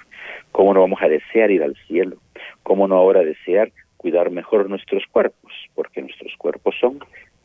¿Cómo 0.53 0.73
no 0.73 0.79
vamos 0.79 1.01
a 1.01 1.09
desear 1.09 1.51
ir 1.51 1.61
al 1.61 1.75
cielo? 1.87 2.15
¿Cómo 2.63 2.87
no 2.87 2.95
ahora 2.95 3.21
desear 3.21 3.73
cuidar 3.97 4.31
mejor 4.31 4.69
nuestros 4.69 5.03
cuerpos? 5.11 5.51
Porque 5.75 5.99
nuestros 5.99 6.33
cuerpos 6.37 6.73
son 6.79 6.99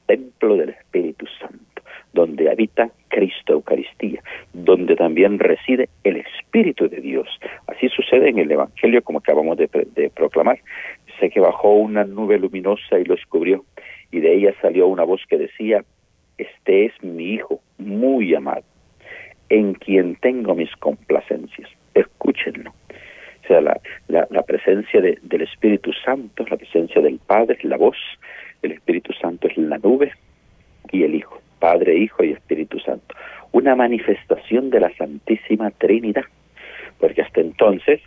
templo 0.06 0.54
del 0.56 0.68
Espíritu 0.68 1.26
Santo, 1.40 1.82
donde 2.12 2.48
habita 2.48 2.90
Cristo 3.08 3.54
Eucaristía, 3.54 4.22
donde 4.52 4.94
también 4.94 5.40
reside 5.40 5.88
el 6.04 6.18
Espíritu 6.18 6.88
de 6.88 7.00
Dios. 7.00 7.26
Así 7.66 7.88
sucede 7.88 8.28
en 8.28 8.38
el 8.38 8.52
Evangelio 8.52 9.02
como 9.02 9.18
acabamos 9.18 9.58
de, 9.58 9.66
proclamar. 10.14 10.60
Sé 11.18 11.28
que 11.28 11.40
bajó 11.40 11.72
una 11.74 12.04
nube 12.04 12.38
luminosa 12.38 13.00
y 13.00 13.04
lo 13.04 13.16
descubrió, 13.16 13.64
y 14.12 14.20
de 14.20 14.32
ella 14.32 14.54
salió 14.62 14.86
una 14.86 15.02
voz 15.02 15.22
que 15.28 15.38
decía, 15.38 15.84
este 16.38 16.84
es 16.84 17.02
mi 17.02 17.32
Hijo 17.32 17.58
muy 17.78 18.32
amado, 18.32 18.62
en 19.48 19.74
tengo 20.20 20.54
mis 20.54 20.74
complacencias. 20.76 21.68
Escúchenlo. 21.94 22.70
O 22.70 23.46
sea, 23.46 23.60
la, 23.60 23.78
la, 24.08 24.42
presencia 24.42 25.00
del 25.02 25.42
Espíritu 25.42 25.92
Santo, 25.92 26.46
la 26.48 26.56
presencia 26.56 27.02
del 27.02 27.18
Padre, 27.18 27.58
la 27.62 27.76
voz, 27.76 27.96
el 28.62 28.72
Espíritu 28.72 29.12
Santo 29.12 29.48
es 29.48 29.56
la 29.58 29.76
nube 29.78 30.12
y 30.90 31.02
el 31.02 31.14
Hijo, 31.14 31.42
Padre, 31.58 31.98
Hijo 31.98 32.24
y 32.24 32.32
Espíritu 32.32 32.78
Santo. 32.80 33.14
Una 33.52 33.74
manifestación 33.74 34.70
de 34.70 34.80
la 34.80 34.96
Santísima 34.96 35.70
Trinidad, 35.72 36.24
porque 36.98 37.20
hasta 37.20 37.42
entonces 37.42 38.00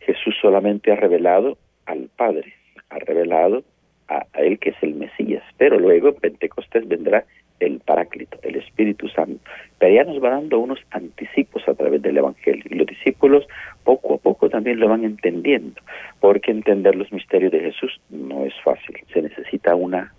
Jesús 0.00 0.36
solamente 0.40 0.92
ha 0.92 0.96
revelado 0.96 1.56
al 1.86 2.10
Padre, 2.14 2.52
ha 2.90 2.98
revelado 2.98 3.64
a, 4.08 4.26
a 4.34 4.40
Él 4.42 4.58
que 4.58 4.70
es 4.70 4.76
el 4.82 4.94
Mesías, 4.94 5.42
pero 5.56 5.78
luego 5.78 6.08
en 6.08 6.16
Pentecostés 6.16 6.86
vendrá 6.86 7.24
el 7.64 7.80
Paráclito, 7.80 8.38
el 8.42 8.56
Espíritu 8.56 9.08
Santo. 9.08 9.40
Pero 9.78 9.94
ya 9.94 10.04
nos 10.04 10.22
va 10.22 10.30
dando 10.30 10.58
unos 10.58 10.78
anticipos 10.90 11.66
a 11.68 11.74
través 11.74 12.02
del 12.02 12.16
Evangelio 12.16 12.64
y 12.70 12.74
los 12.74 12.86
discípulos 12.86 13.46
poco 13.84 14.14
a 14.14 14.18
poco 14.18 14.48
también 14.48 14.80
lo 14.80 14.88
van 14.88 15.04
entendiendo, 15.04 15.80
porque 16.20 16.50
entender 16.50 16.94
los 16.94 17.12
misterios 17.12 17.52
de 17.52 17.60
Jesús 17.60 18.00
no 18.10 18.44
es 18.44 18.54
fácil, 18.62 18.96
se 19.12 19.22
necesita 19.22 19.74
una 19.74 20.12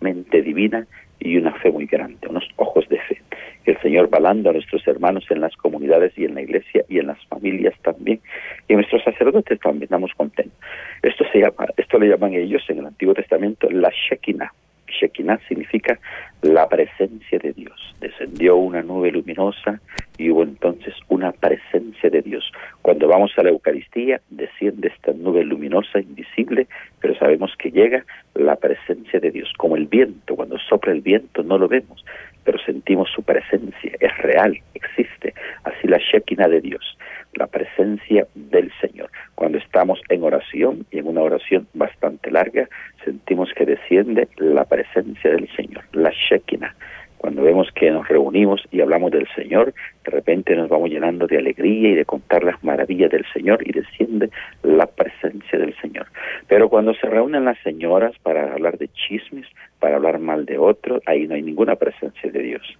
mente 0.00 0.42
divina 0.42 0.86
y 1.20 1.36
una 1.36 1.52
fe 1.54 1.70
muy 1.70 1.86
grande, 1.86 2.28
unos 2.28 2.48
ojos 2.56 2.88
de 2.88 2.98
fe. 3.00 3.20
El 3.64 3.78
Señor 3.80 4.12
va 4.12 4.20
dando 4.20 4.50
a 4.50 4.52
nuestros 4.52 4.86
hermanos 4.86 5.24
en 5.30 5.40
las 5.40 5.54
comunidades 5.56 6.16
y 6.16 6.24
en 6.24 6.34
la 6.34 6.42
iglesia 6.42 6.84
y 6.88 6.98
en 6.98 7.08
las 7.08 7.18
familias 7.26 7.74
también, 7.82 8.20
y 8.68 8.72
a 8.72 8.76
nuestros 8.76 9.02
sacerdotes 9.02 9.58
también 9.60 9.88
damos 9.90 10.12
contentos. 10.14 10.58
Esto 11.02 11.24
se 11.32 11.40
llama, 11.40 11.66
esto 11.76 11.98
le 11.98 12.08
llaman 12.08 12.34
ellos 12.34 12.62
en 12.68 12.78
el 12.78 12.86
Antiguo 12.86 13.14
Testamento 13.14 13.68
la 13.70 13.90
Shekinah, 13.90 14.52
Shekinah 14.92 15.38
significa 15.48 15.98
la 16.42 16.68
presencia 16.68 17.38
de 17.38 17.52
Dios. 17.52 17.94
Descendió 18.00 18.56
una 18.56 18.82
nube 18.82 19.10
luminosa 19.10 19.80
y 20.16 20.30
hubo 20.30 20.42
entonces 20.42 20.94
una 21.08 21.32
presencia 21.32 22.10
de 22.10 22.22
Dios. 22.22 22.50
Cuando 22.82 23.08
vamos 23.08 23.32
a 23.36 23.42
la 23.42 23.50
Eucaristía, 23.50 24.20
desciende 24.30 24.88
esta 24.88 25.12
nube 25.12 25.44
luminosa, 25.44 26.00
invisible, 26.00 26.66
pero 27.00 27.16
sabemos 27.16 27.52
que 27.58 27.70
llega 27.70 28.04
la 28.34 28.56
presencia 28.56 29.20
de 29.20 29.30
Dios. 29.30 29.52
Como 29.56 29.76
el 29.76 29.86
viento, 29.86 30.36
cuando 30.36 30.58
sopla 30.58 30.92
el 30.92 31.00
viento 31.00 31.42
no 31.42 31.58
lo 31.58 31.68
vemos, 31.68 32.04
pero 32.48 32.58
sentimos 32.64 33.10
su 33.14 33.22
presencia, 33.22 33.92
es 34.00 34.16
real, 34.16 34.58
existe. 34.72 35.34
Así 35.64 35.86
la 35.86 35.98
Shekinah 35.98 36.48
de 36.48 36.62
Dios 36.62 36.96
la 37.34 37.46
presencia 37.46 38.26
del 38.34 38.72
Señor. 38.80 39.10
Cuando 39.34 39.58
estamos 39.58 40.00
en 40.08 40.22
oración 40.24 40.86
y 40.90 40.98
en 40.98 41.08
una 41.08 41.20
oración 41.20 41.68
bastante 41.74 42.30
larga, 42.30 42.66
sentimos 43.04 43.50
que 43.54 43.66
desciende 43.66 44.28
la 44.38 44.64
presencia 44.64 45.30
del 45.30 45.46
Señor, 45.54 45.84
la 45.92 46.10
Shekinah. 46.10 46.74
Cuando 47.18 47.42
vemos 47.42 47.68
que 47.74 47.90
nos 47.90 48.08
reunimos 48.08 48.62
y 48.70 48.80
hablamos 48.80 49.10
del 49.10 49.28
Señor, 49.36 49.74
de 50.04 50.10
repente 50.10 50.56
nos 50.56 50.70
vamos 50.70 50.88
llenando 50.88 51.26
de 51.26 51.36
alegría 51.36 51.90
y 51.90 51.94
de 51.96 52.06
contar 52.06 52.44
las 52.44 52.64
maravillas 52.64 53.10
del 53.10 53.26
Señor 53.34 53.60
y 53.68 53.72
desciende 53.72 54.30
la 54.62 54.86
presencia 54.86 55.58
del 55.58 55.76
Señor. 55.82 56.06
Pero 56.48 56.68
cuando 56.68 56.94
se 56.94 57.06
reúnen 57.06 57.44
las 57.44 57.58
señoras 57.58 58.12
para 58.22 58.52
hablar 58.52 58.78
de 58.78 58.88
chismes, 58.88 59.46
para 59.78 59.96
hablar 59.96 60.18
mal 60.18 60.46
de 60.46 60.58
otro, 60.58 61.00
ahí 61.06 61.28
no 61.28 61.34
hay 61.34 61.42
ninguna 61.42 61.76
presencia 61.76 62.30
de 62.30 62.42
Dios 62.42 62.78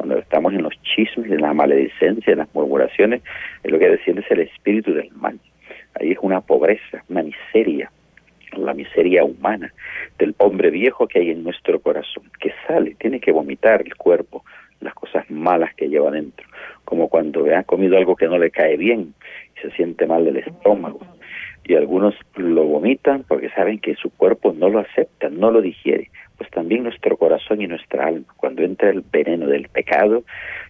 cuando 0.00 0.16
estamos 0.16 0.54
en 0.54 0.62
los 0.62 0.72
chismes, 0.80 1.30
en 1.30 1.42
la 1.42 1.52
maledicencia, 1.52 2.32
en 2.32 2.38
las 2.38 2.54
murmuraciones, 2.54 3.20
es 3.62 3.70
lo 3.70 3.78
que 3.78 3.90
desciende 3.90 4.22
es 4.22 4.30
el 4.30 4.40
espíritu 4.40 4.94
del 4.94 5.10
mal. 5.10 5.38
Ahí 6.00 6.12
es 6.12 6.18
una 6.22 6.40
pobreza, 6.40 7.04
una 7.10 7.22
miseria, 7.22 7.92
la 8.56 8.72
miseria 8.72 9.24
humana 9.24 9.74
del 10.18 10.34
hombre 10.38 10.70
viejo 10.70 11.06
que 11.06 11.18
hay 11.18 11.30
en 11.32 11.44
nuestro 11.44 11.80
corazón, 11.80 12.24
que 12.40 12.50
sale, 12.66 12.96
tiene 12.98 13.20
que 13.20 13.30
vomitar 13.30 13.82
el 13.82 13.94
cuerpo, 13.94 14.42
las 14.80 14.94
cosas 14.94 15.30
malas 15.30 15.74
que 15.74 15.90
lleva 15.90 16.10
dentro, 16.10 16.46
como 16.86 17.10
cuando 17.10 17.44
ha 17.54 17.62
comido 17.64 17.98
algo 17.98 18.16
que 18.16 18.26
no 18.26 18.38
le 18.38 18.50
cae 18.50 18.78
bien 18.78 19.12
y 19.54 19.60
se 19.60 19.70
siente 19.72 20.06
mal 20.06 20.24
del 20.24 20.38
estómago. 20.38 21.00
Y 21.64 21.74
algunos 21.74 22.14
lo 22.36 22.64
vomitan 22.64 23.24
porque 23.28 23.50
saben 23.50 23.78
que 23.78 23.94
su 23.94 24.10
cuerpo 24.10 24.52
no 24.52 24.68
lo 24.68 24.80
acepta, 24.80 25.28
no 25.28 25.50
lo 25.50 25.60
digiere 25.60 26.10
pues 26.40 26.50
también 26.52 26.84
nuestro 26.84 27.18
corazón 27.18 27.60
y 27.60 27.66
nuestra 27.66 28.06
alma. 28.06 28.24
Cuando 28.38 28.62
entra 28.62 28.88
el 28.88 29.02
veneno 29.02 29.46
del 29.46 29.68
pecado, 29.68 30.24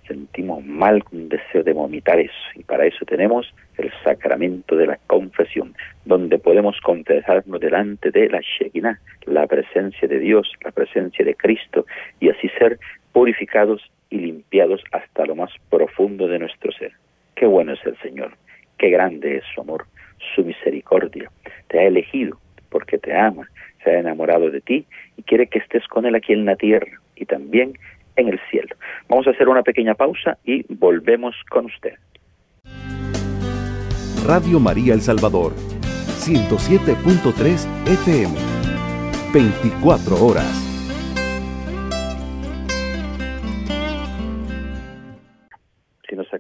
sentimos 0.09 0.65
mal 0.65 1.05
con 1.05 1.21
un 1.21 1.29
deseo 1.29 1.63
de 1.63 1.73
vomitar 1.73 2.19
eso. 2.19 2.35
Y 2.57 2.65
para 2.65 2.87
eso 2.87 3.05
tenemos 3.05 3.55
el 3.79 3.93
sacramento 4.03 4.75
de 4.75 4.89
la 4.89 4.99
confesión, 5.07 5.77
donde 6.05 6.41
podemos 6.41 6.81
confesarnos 6.81 7.61
delante 7.61 8.11
de 8.11 8.29
la 8.29 8.41
Shekinah, 8.41 8.99
la 9.27 9.47
presencia 9.47 10.09
de 10.09 10.19
Dios, 10.19 10.53
la 10.65 10.73
presencia 10.73 11.25
de 11.25 11.37
Cristo, 11.37 11.87
y 12.19 12.31
así 12.31 12.49
ser 12.59 12.81
purificados 13.13 13.81
y 14.09 14.19
limpiados 14.19 14.83
hasta 14.91 15.25
lo 15.25 15.37
más 15.37 15.53
profundo 15.71 16.27
de 16.27 16.41
nuestro 16.41 16.73
ser. 16.73 16.95
Qué 17.37 17.47
bueno 17.47 17.75
es 17.75 17.87
el 17.87 17.97
Señor, 17.99 18.33
qué 18.77 18.91
grande 18.91 19.37
es 19.37 19.45
su 19.55 19.61
amor, 19.61 19.87
su 20.35 20.45
misericordia. 20.45 21.31
Te 21.69 21.79
ha 21.79 21.85
elegido 21.85 22.39
porque 22.69 22.99
te 22.99 23.17
ama 23.17 23.47
se 23.83 23.91
ha 23.91 23.99
enamorado 23.99 24.51
de 24.51 24.61
ti 24.61 24.87
y 25.17 25.23
quiere 25.23 25.47
que 25.47 25.59
estés 25.59 25.87
con 25.89 26.07
Él 26.07 26.15
aquí 26.15 26.33
en 26.33 26.45
la 26.45 26.57
tierra 26.57 27.01
y 27.17 27.27
también 27.27 27.73
en 28.17 28.29
el 28.29 28.41
cielo. 28.51 28.77
Vamos 29.09 29.27
a 29.27 29.31
hacer 29.31 29.49
una 29.49 29.63
pequeña 29.63 29.95
pausa 29.95 30.39
y 30.45 30.65
volvemos 30.73 31.35
con 31.49 31.67
usted. 31.67 31.95
Radio 34.27 34.61
María 34.61 34.95
El 34.95 35.01
Salvador, 35.01 35.53
107.3 35.55 37.87
FM, 37.87 38.35
24 39.33 40.25
horas. 40.25 40.70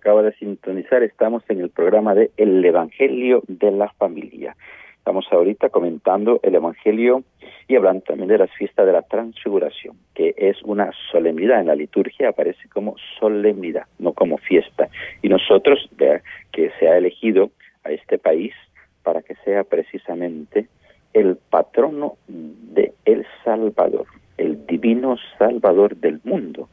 Acaba 0.01 0.23
de 0.23 0.33
sintonizar, 0.33 1.03
estamos 1.03 1.43
en 1.51 1.61
el 1.61 1.69
programa 1.69 2.15
de 2.15 2.31
El 2.39 2.65
Evangelio 2.65 3.43
de 3.47 3.71
la 3.71 3.91
Familia. 3.93 4.57
Estamos 4.97 5.27
ahorita 5.31 5.69
comentando 5.69 6.41
el 6.43 6.55
Evangelio 6.55 7.23
y 7.69 7.77
hablando 7.77 8.03
también 8.03 8.29
de 8.29 8.39
las 8.39 8.51
fiestas 8.53 8.87
de 8.87 8.93
la 8.93 9.03
transfiguración, 9.03 9.97
que 10.15 10.35
es 10.39 10.57
una 10.63 10.91
solemnidad 11.13 11.61
en 11.61 11.67
la 11.67 11.75
liturgia, 11.75 12.31
aparece 12.31 12.67
como 12.71 12.97
solemnidad, 13.19 13.85
no 13.99 14.15
como 14.15 14.39
fiesta. 14.39 14.89
Y 15.21 15.29
nosotros, 15.29 15.87
vea, 15.93 16.23
que 16.51 16.71
se 16.79 16.89
ha 16.89 16.97
elegido 16.97 17.51
a 17.85 17.91
este 17.91 18.19
país 18.19 18.55
para 19.03 19.21
que 19.21 19.35
sea 19.45 19.65
precisamente 19.65 20.67
el 21.13 21.37
patrono 21.37 22.17
de 22.27 22.95
El 23.05 23.27
Salvador, 23.45 24.07
el 24.39 24.67
divino 24.67 25.17
Salvador 25.39 25.95
del 25.97 26.21
mundo 26.25 26.71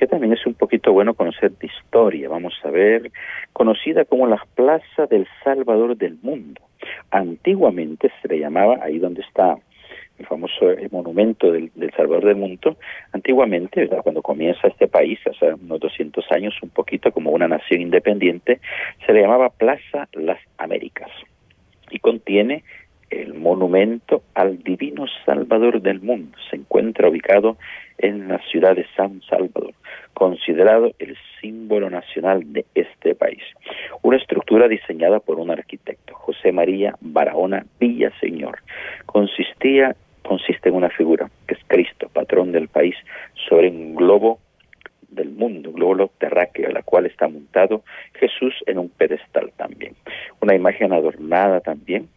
que 0.00 0.06
también 0.06 0.32
es 0.32 0.46
un 0.46 0.54
poquito 0.54 0.94
bueno 0.94 1.12
conocer 1.12 1.52
de 1.52 1.66
historia. 1.66 2.30
Vamos 2.30 2.54
a 2.64 2.70
ver, 2.70 3.12
conocida 3.52 4.06
como 4.06 4.26
la 4.26 4.42
Plaza 4.54 5.04
del 5.04 5.28
Salvador 5.44 5.94
del 5.94 6.16
Mundo. 6.22 6.62
Antiguamente 7.10 8.10
se 8.22 8.28
le 8.28 8.38
llamaba, 8.38 8.78
ahí 8.82 8.98
donde 8.98 9.20
está 9.20 9.58
el 10.18 10.26
famoso 10.26 10.74
monumento 10.90 11.52
del, 11.52 11.70
Salvador 11.94 12.24
del 12.24 12.36
Mundo, 12.36 12.78
antiguamente, 13.12 13.88
cuando 14.02 14.22
comienza 14.22 14.68
este 14.68 14.88
país, 14.88 15.18
hace 15.26 15.52
unos 15.52 15.80
200 15.80 16.24
años, 16.32 16.54
un 16.62 16.70
poquito 16.70 17.12
como 17.12 17.30
una 17.32 17.48
nación 17.48 17.82
independiente, 17.82 18.60
se 19.04 19.12
le 19.12 19.20
llamaba 19.20 19.50
Plaza 19.50 20.08
Las 20.14 20.38
Américas 20.56 21.10
y 21.90 21.98
contiene 21.98 22.64
el 23.10 23.34
monumento 23.34 24.22
al 24.34 24.62
divino 24.62 25.04
Salvador 25.26 25.82
del 25.82 26.00
mundo. 26.00 26.38
Se 26.48 26.56
encuentra 26.56 27.08
ubicado 27.08 27.58
en 27.98 28.28
la 28.28 28.38
ciudad 28.50 28.76
de 28.76 28.86
San 28.96 29.20
Salvador, 29.22 29.74
considerado 30.20 30.92
el 30.98 31.16
símbolo 31.40 31.88
nacional 31.88 32.52
de 32.52 32.66
este 32.74 33.14
país. 33.14 33.42
Una 34.02 34.18
estructura 34.18 34.68
diseñada 34.68 35.18
por 35.18 35.38
un 35.38 35.50
arquitecto, 35.50 36.14
José 36.14 36.52
María 36.52 36.94
Barahona 37.00 37.64
Villaseñor. 37.80 38.58
Consistía, 39.06 39.96
consiste 40.22 40.68
en 40.68 40.74
una 40.74 40.90
figura, 40.90 41.30
que 41.48 41.54
es 41.54 41.60
Cristo, 41.68 42.10
patrón 42.12 42.52
del 42.52 42.68
país, 42.68 42.94
sobre 43.48 43.70
un 43.70 43.94
globo 43.94 44.40
del 45.08 45.30
mundo, 45.30 45.72
globo 45.72 46.10
terráqueo, 46.18 46.70
la 46.70 46.82
cual 46.82 47.06
está 47.06 47.26
montado 47.26 47.82
Jesús 48.12 48.52
en 48.66 48.78
un 48.78 48.90
pedestal 48.90 49.50
también. 49.56 49.94
Una 50.42 50.54
imagen 50.54 50.92
adornada 50.92 51.60
también 51.60 52.10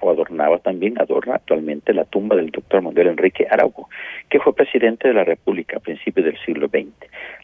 o 0.00 0.10
adornaba 0.10 0.58
también, 0.58 1.00
adorna 1.00 1.36
actualmente 1.36 1.92
la 1.92 2.04
tumba 2.04 2.36
del 2.36 2.50
doctor 2.50 2.82
Manuel 2.82 3.08
Enrique 3.08 3.46
Araujo, 3.50 3.88
que 4.28 4.40
fue 4.40 4.54
presidente 4.54 5.08
de 5.08 5.14
la 5.14 5.24
República 5.24 5.76
a 5.76 5.80
principios 5.80 6.26
del 6.26 6.38
siglo 6.44 6.68
XX. 6.68 6.88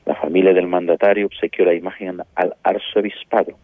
La 0.06 0.14
familia 0.14 0.52
del 0.52 0.66
mandatario 0.66 1.26
obsequió 1.26 1.64
la 1.64 1.74
imagen 1.74 2.20
al 2.34 2.54
arzobispado 2.62 3.56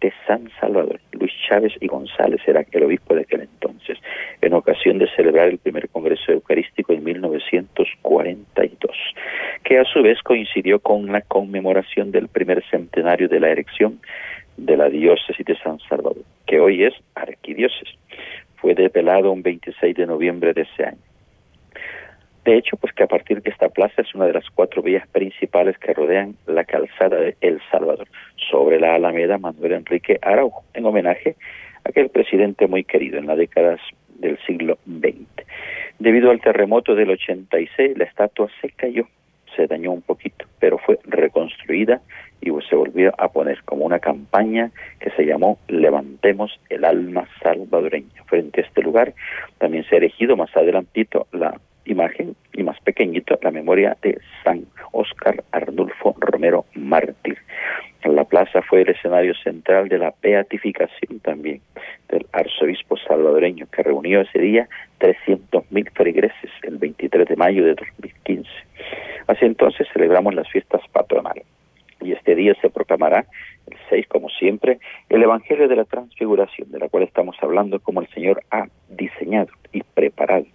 de 0.00 0.12
San 0.26 0.50
Salvador. 0.60 1.00
Luis 1.12 1.32
Chávez 1.48 1.72
y 1.80 1.86
González 1.86 2.40
era 2.46 2.64
el 2.70 2.82
obispo 2.84 3.14
de 3.14 3.22
aquel 3.22 3.42
entonces, 3.42 3.98
en 4.40 4.52
ocasión 4.54 4.98
de 4.98 5.08
celebrar 5.16 5.48
el 5.48 5.58
primer 5.58 5.88
Congreso 5.88 6.32
Eucarístico 6.32 6.92
en 6.92 7.04
1942, 7.04 8.96
que 9.64 9.78
a 9.78 9.84
su 9.84 10.02
vez 10.02 10.22
coincidió 10.22 10.78
con 10.78 11.10
la 11.10 11.22
conmemoración 11.22 12.12
del 12.12 12.28
primer 12.28 12.62
centenario 12.70 13.28
de 13.28 13.40
la 13.40 13.50
erección 13.50 14.00
de 14.58 14.76
la 14.76 14.90
diócesis 14.90 15.46
de 15.46 15.56
San 15.58 15.78
Salvador, 15.88 16.24
que 16.46 16.60
hoy 16.60 16.84
es 16.84 16.94
arquidiócesis 17.14 17.98
fue 18.60 18.74
develado 18.74 19.30
un 19.30 19.42
26 19.42 19.96
de 19.96 20.06
noviembre 20.06 20.52
de 20.52 20.62
ese 20.62 20.84
año. 20.84 20.98
De 22.44 22.56
hecho, 22.56 22.76
pues 22.76 22.92
que 22.94 23.04
a 23.04 23.06
partir 23.06 23.42
de 23.42 23.50
esta 23.50 23.68
plaza 23.68 24.02
es 24.02 24.14
una 24.14 24.26
de 24.26 24.32
las 24.32 24.48
cuatro 24.50 24.82
vías 24.82 25.06
principales 25.08 25.76
que 25.78 25.92
rodean 25.92 26.34
la 26.46 26.64
calzada 26.64 27.16
de 27.16 27.36
El 27.40 27.60
Salvador, 27.70 28.08
sobre 28.50 28.80
la 28.80 28.94
Alameda 28.94 29.38
Manuel 29.38 29.72
Enrique 29.72 30.18
Araujo, 30.22 30.64
en 30.72 30.86
homenaje 30.86 31.36
a 31.84 31.90
aquel 31.90 32.08
presidente 32.08 32.66
muy 32.66 32.84
querido 32.84 33.18
en 33.18 33.26
las 33.26 33.36
décadas 33.36 33.80
del 34.18 34.38
siglo 34.46 34.78
XX. 34.86 35.46
Debido 35.98 36.30
al 36.30 36.40
terremoto 36.40 36.94
del 36.94 37.10
86, 37.10 37.98
la 37.98 38.04
estatua 38.04 38.48
se 38.62 38.70
cayó, 38.70 39.06
se 39.54 39.66
dañó 39.66 39.92
un 39.92 40.02
poquito, 40.02 40.46
pero 40.58 40.78
fue 40.78 40.98
reconstruida 41.04 42.00
se 42.68 42.76
volvió 42.76 43.12
a 43.18 43.28
poner 43.28 43.62
como 43.64 43.84
una 43.84 43.98
campaña 43.98 44.70
que 45.00 45.10
se 45.10 45.24
llamó 45.24 45.58
Levantemos 45.68 46.58
el 46.68 46.84
alma 46.84 47.28
salvadoreña. 47.42 48.24
Frente 48.26 48.60
a 48.60 48.64
este 48.64 48.82
lugar 48.82 49.14
también 49.58 49.84
se 49.84 49.94
ha 49.94 49.98
erigido 49.98 50.36
más 50.36 50.54
adelantito 50.56 51.26
la 51.32 51.60
imagen 51.84 52.34
y 52.52 52.62
más 52.62 52.78
pequeñito 52.80 53.38
la 53.42 53.50
memoria 53.50 53.96
de 54.02 54.18
San 54.44 54.64
Oscar 54.92 55.44
Arnulfo 55.52 56.14
Romero 56.18 56.64
Mártir. 56.74 57.38
La 58.04 58.24
plaza 58.24 58.62
fue 58.62 58.82
el 58.82 58.90
escenario 58.90 59.34
central 59.34 59.88
de 59.88 59.98
la 59.98 60.14
beatificación 60.22 61.20
también 61.20 61.60
del 62.08 62.26
arzobispo 62.32 62.96
salvadoreño 62.96 63.66
que 63.70 63.82
reunió 63.82 64.22
ese 64.22 64.38
día 64.38 64.68
300.000 65.00 65.92
feligreses 65.92 66.50
el 66.62 66.78
23 66.78 67.28
de 67.28 67.36
mayo 67.36 67.64
de 67.64 67.74
2015. 67.74 68.48
Así 69.26 69.44
entonces 69.44 69.86
celebramos 69.92 70.34
las 70.34 70.48
fiestas 70.48 70.80
patronales 70.90 71.44
y 72.00 72.12
este 72.12 72.34
día 72.34 72.54
se 72.60 72.70
proclamará, 72.70 73.26
el 73.66 73.76
6 73.90 74.06
como 74.08 74.28
siempre, 74.28 74.78
el 75.08 75.22
Evangelio 75.22 75.68
de 75.68 75.76
la 75.76 75.84
Transfiguración, 75.84 76.70
de 76.70 76.78
la 76.78 76.88
cual 76.88 77.02
estamos 77.02 77.36
hablando 77.40 77.80
como 77.80 78.00
el 78.00 78.08
Señor 78.08 78.42
ha 78.50 78.66
diseñado 78.88 79.50
y 79.72 79.82
preparado, 79.82 80.46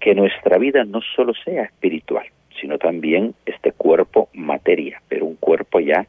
que 0.00 0.14
nuestra 0.14 0.58
vida 0.58 0.84
no 0.84 1.00
solo 1.00 1.32
sea 1.44 1.64
espiritual, 1.64 2.26
sino 2.60 2.78
también 2.78 3.34
este 3.46 3.72
cuerpo 3.72 4.28
materia, 4.32 5.00
pero 5.08 5.26
un 5.26 5.36
cuerpo 5.36 5.80
ya 5.80 6.06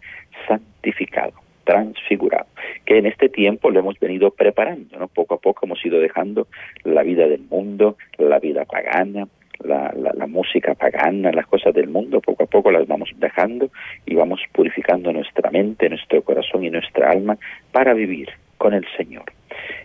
santificado 0.47 1.33
transfigurado, 1.69 2.47
que 2.83 2.97
en 2.97 3.05
este 3.05 3.29
tiempo 3.29 3.69
lo 3.69 3.79
hemos 3.79 3.99
venido 3.99 4.31
preparando, 4.31 4.97
¿no? 4.97 5.07
Poco 5.07 5.35
a 5.35 5.37
poco 5.37 5.67
hemos 5.67 5.85
ido 5.85 5.99
dejando 5.99 6.47
la 6.83 7.03
vida 7.03 7.27
del 7.27 7.41
mundo, 7.41 7.95
la 8.17 8.39
vida 8.39 8.65
pagana, 8.65 9.27
la, 9.63 10.27
música 10.27 10.75
pagana, 10.75 11.31
las 11.31 11.47
cosas 11.47 11.73
del 11.73 11.89
mundo, 11.89 12.21
poco 12.21 12.43
a 12.43 12.47
poco 12.47 12.71
las 12.71 12.87
vamos 12.87 13.09
dejando 13.17 13.69
y 14.05 14.15
vamos 14.15 14.41
purificando 14.51 15.11
nuestra 15.11 15.49
mente, 15.51 15.89
nuestro 15.89 16.21
corazón 16.21 16.63
y 16.63 16.69
nuestra 16.69 17.11
alma 17.11 17.37
para 17.71 17.93
vivir 17.93 18.29
con 18.57 18.73
el 18.73 18.85
Señor. 18.95 19.25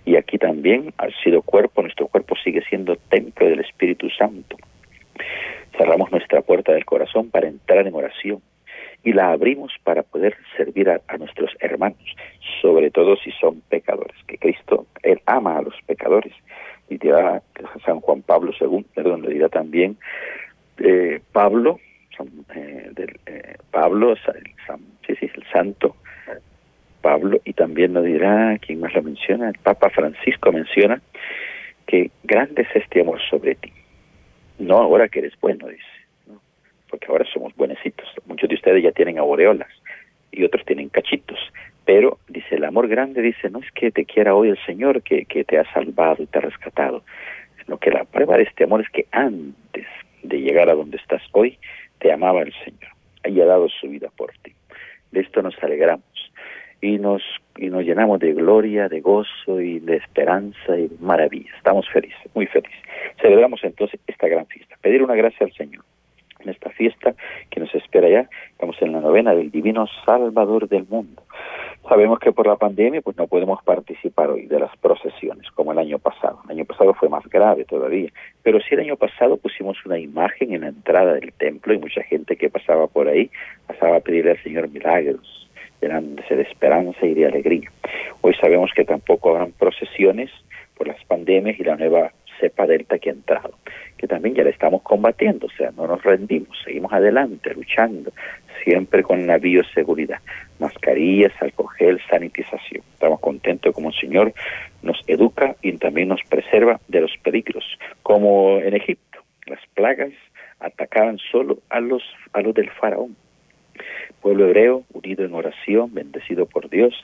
Y 0.04 0.16
aquí 0.16 0.38
también, 0.38 0.92
ha 0.98 1.08
sido 1.22 1.42
cuerpo, 1.42 1.82
nuestro 1.82 2.06
cuerpo 2.08 2.34
sigue 2.42 2.62
siendo 2.68 2.96
templo 2.96 3.48
del 3.48 3.60
Espíritu 3.60 4.10
Santo. 4.10 4.56
Cerramos 5.76 6.12
nuestra 6.12 6.42
puerta 6.42 6.72
del 6.72 6.84
corazón 6.84 7.30
para 7.30 7.48
entrar 7.48 7.86
en 7.86 7.94
oración 7.94 8.40
y 9.02 9.12
la 9.12 9.32
abrimos 9.32 9.72
para 9.82 10.02
poder 10.02 10.36
servir 10.56 10.88
a, 10.88 11.00
a, 11.08 11.18
nuestros 11.18 11.50
hermanos, 11.60 11.98
sobre 12.62 12.90
todo 12.90 13.16
si 13.16 13.32
son 13.32 13.60
pecadores, 13.68 14.16
que 14.26 14.38
Cristo, 14.38 14.86
Él 15.02 15.20
ama 15.26 15.58
a 15.58 15.62
los 15.62 15.74
pecadores 15.86 16.32
y 16.88 16.98
dirá 16.98 17.42
San 17.84 18.00
Juan 18.00 18.22
Pablo 18.22 18.52
II, 18.60 18.84
perdón, 18.94 19.22
le 19.22 19.30
dirá 19.30 19.48
también 19.48 19.96
eh, 20.78 21.20
Pablo, 21.32 21.78
eh, 22.54 22.90
del, 22.92 23.18
eh, 23.26 23.56
Pablo, 23.70 24.12
el, 24.12 24.44
sí, 25.06 25.14
sí, 25.18 25.30
el 25.34 25.44
santo 25.52 25.96
Pablo, 27.00 27.40
y 27.44 27.52
también 27.52 27.92
lo 27.92 28.02
dirá, 28.02 28.58
¿quién 28.58 28.80
más 28.80 28.94
lo 28.94 29.02
menciona? 29.02 29.48
El 29.50 29.58
Papa 29.58 29.90
Francisco 29.90 30.50
menciona 30.52 31.02
que 31.86 32.10
grande 32.22 32.62
es 32.62 32.76
este 32.82 33.02
amor 33.02 33.20
sobre 33.28 33.56
ti. 33.56 33.72
No 34.58 34.78
ahora 34.78 35.08
que 35.08 35.18
eres 35.18 35.34
bueno, 35.40 35.68
dice, 35.68 36.40
porque 36.88 37.06
ahora 37.08 37.26
somos 37.32 37.54
buenecitos. 37.56 38.06
Muchos 38.26 38.48
de 38.48 38.54
ustedes 38.54 38.82
ya 38.82 38.92
tienen 38.92 39.18
aureolas 39.18 39.68
y 40.32 40.44
otros 40.44 40.64
tienen 40.64 40.88
cachitos, 40.88 41.38
pero 41.84 42.18
dice, 42.28 42.56
el 42.56 42.64
amor 42.64 42.88
grande 42.88 43.22
dice, 43.22 43.50
no 43.50 43.60
es 43.60 43.70
que 43.72 43.90
te 43.90 44.04
quiera 44.04 44.34
hoy 44.34 44.48
el 44.48 44.58
Señor, 44.64 45.02
que, 45.02 45.24
que 45.26 45.44
te 45.44 45.58
ha 45.58 45.70
salvado 45.72 46.22
y 46.22 46.26
te 46.26 46.38
ha 46.38 46.42
rescatado, 46.42 47.02
sino 47.64 47.78
que 47.78 47.90
la 47.90 48.04
prueba 48.04 48.36
de 48.36 48.44
este 48.44 48.64
amor 48.64 48.80
es 48.80 48.88
que 48.90 49.06
antes 49.12 49.86
de 50.22 50.40
llegar 50.40 50.70
a 50.70 50.74
donde 50.74 50.96
estás 50.96 51.22
hoy, 51.32 51.58
te 51.98 52.12
amaba 52.12 52.42
el 52.42 52.52
Señor 52.64 52.92
y 53.24 53.40
ha 53.40 53.46
dado 53.46 53.68
su 53.68 53.88
vida 53.88 54.08
por 54.16 54.32
ti. 54.42 54.52
De 55.12 55.20
esto 55.20 55.42
nos 55.42 55.60
alegramos 55.62 56.04
y 56.80 56.98
nos, 56.98 57.22
y 57.56 57.68
nos 57.68 57.84
llenamos 57.84 58.20
de 58.20 58.34
gloria, 58.34 58.88
de 58.88 59.00
gozo 59.00 59.60
y 59.60 59.78
de 59.78 59.96
esperanza 59.96 60.78
y 60.78 60.90
maravilla. 61.00 61.50
Estamos 61.56 61.88
felices, 61.88 62.18
muy 62.34 62.46
felices. 62.46 62.78
Celebramos 63.20 63.62
entonces 63.64 64.00
esta 64.06 64.28
gran 64.28 64.46
fiesta. 64.46 64.76
Pedir 64.82 65.02
una 65.02 65.14
gracia 65.14 65.46
al 65.46 65.52
Señor 65.52 65.84
en 66.40 66.50
esta 66.50 66.70
fiesta 66.70 67.14
que 67.50 67.60
nos 67.60 67.74
espera 67.74 68.08
ya. 68.08 68.28
Estamos 68.50 68.76
en 68.82 68.92
la 68.92 69.00
novena 69.00 69.34
del 69.34 69.50
Divino 69.50 69.86
Salvador 70.04 70.68
del 70.68 70.86
mundo. 70.88 71.22
Sabemos 71.88 72.18
que 72.18 72.32
por 72.32 72.46
la 72.46 72.56
pandemia 72.56 73.02
pues 73.02 73.16
no 73.18 73.26
podemos 73.26 73.62
participar 73.62 74.30
hoy 74.30 74.46
de 74.46 74.58
las 74.58 74.74
procesiones 74.78 75.50
como 75.50 75.72
el 75.72 75.78
año 75.78 75.98
pasado. 75.98 76.40
El 76.44 76.52
año 76.52 76.64
pasado 76.64 76.94
fue 76.94 77.10
más 77.10 77.28
grave 77.28 77.66
todavía, 77.66 78.10
pero 78.42 78.58
sí 78.60 78.68
el 78.74 78.80
año 78.80 78.96
pasado 78.96 79.36
pusimos 79.36 79.76
una 79.84 79.98
imagen 79.98 80.54
en 80.54 80.62
la 80.62 80.68
entrada 80.68 81.12
del 81.12 81.34
templo 81.34 81.74
y 81.74 81.78
mucha 81.78 82.02
gente 82.02 82.36
que 82.36 82.48
pasaba 82.48 82.86
por 82.86 83.08
ahí 83.08 83.30
pasaba 83.66 83.96
a 83.96 84.00
pedirle 84.00 84.30
al 84.30 84.42
Señor 84.42 84.70
milagros, 84.70 85.46
llenándose 85.82 86.36
de 86.36 86.44
esperanza 86.44 87.04
y 87.04 87.12
de 87.12 87.26
alegría. 87.26 87.70
Hoy 88.22 88.34
sabemos 88.40 88.70
que 88.74 88.86
tampoco 88.86 89.30
habrán 89.30 89.52
procesiones 89.52 90.30
por 90.78 90.88
las 90.88 91.04
pandemias 91.04 91.60
y 91.60 91.64
la 91.64 91.76
nueva 91.76 92.12
cepa 92.40 92.66
delta 92.66 92.98
que 92.98 93.10
ha 93.10 93.12
entrado, 93.12 93.58
que 93.96 94.06
también 94.06 94.34
ya 94.34 94.44
la 94.44 94.50
estamos 94.50 94.82
combatiendo, 94.82 95.46
o 95.46 95.50
sea, 95.50 95.70
no 95.76 95.86
nos 95.86 96.02
rendimos, 96.02 96.56
seguimos 96.64 96.92
adelante, 96.92 97.54
luchando, 97.54 98.12
siempre 98.62 99.02
con 99.02 99.26
la 99.26 99.38
bioseguridad, 99.38 100.20
mascarillas, 100.58 101.32
alcohol 101.40 101.70
gel, 101.76 102.00
sanitización. 102.08 102.82
Estamos 102.94 103.20
contentos 103.20 103.74
como 103.74 103.90
el 103.90 103.94
Señor 103.96 104.32
nos 104.82 105.00
educa 105.06 105.56
y 105.62 105.72
también 105.72 106.08
nos 106.08 106.22
preserva 106.28 106.80
de 106.88 107.00
los 107.00 107.12
peligros, 107.22 107.64
como 108.02 108.58
en 108.58 108.74
Egipto, 108.74 109.20
las 109.46 109.60
plagas 109.74 110.12
atacaban 110.60 111.18
solo 111.30 111.58
a 111.68 111.80
los, 111.80 112.02
a 112.32 112.40
los 112.40 112.54
del 112.54 112.70
faraón. 112.70 113.16
Pueblo 114.20 114.46
hebreo, 114.46 114.84
unido 114.92 115.24
en 115.24 115.34
oración, 115.34 115.92
bendecido 115.92 116.46
por 116.46 116.70
Dios, 116.70 116.94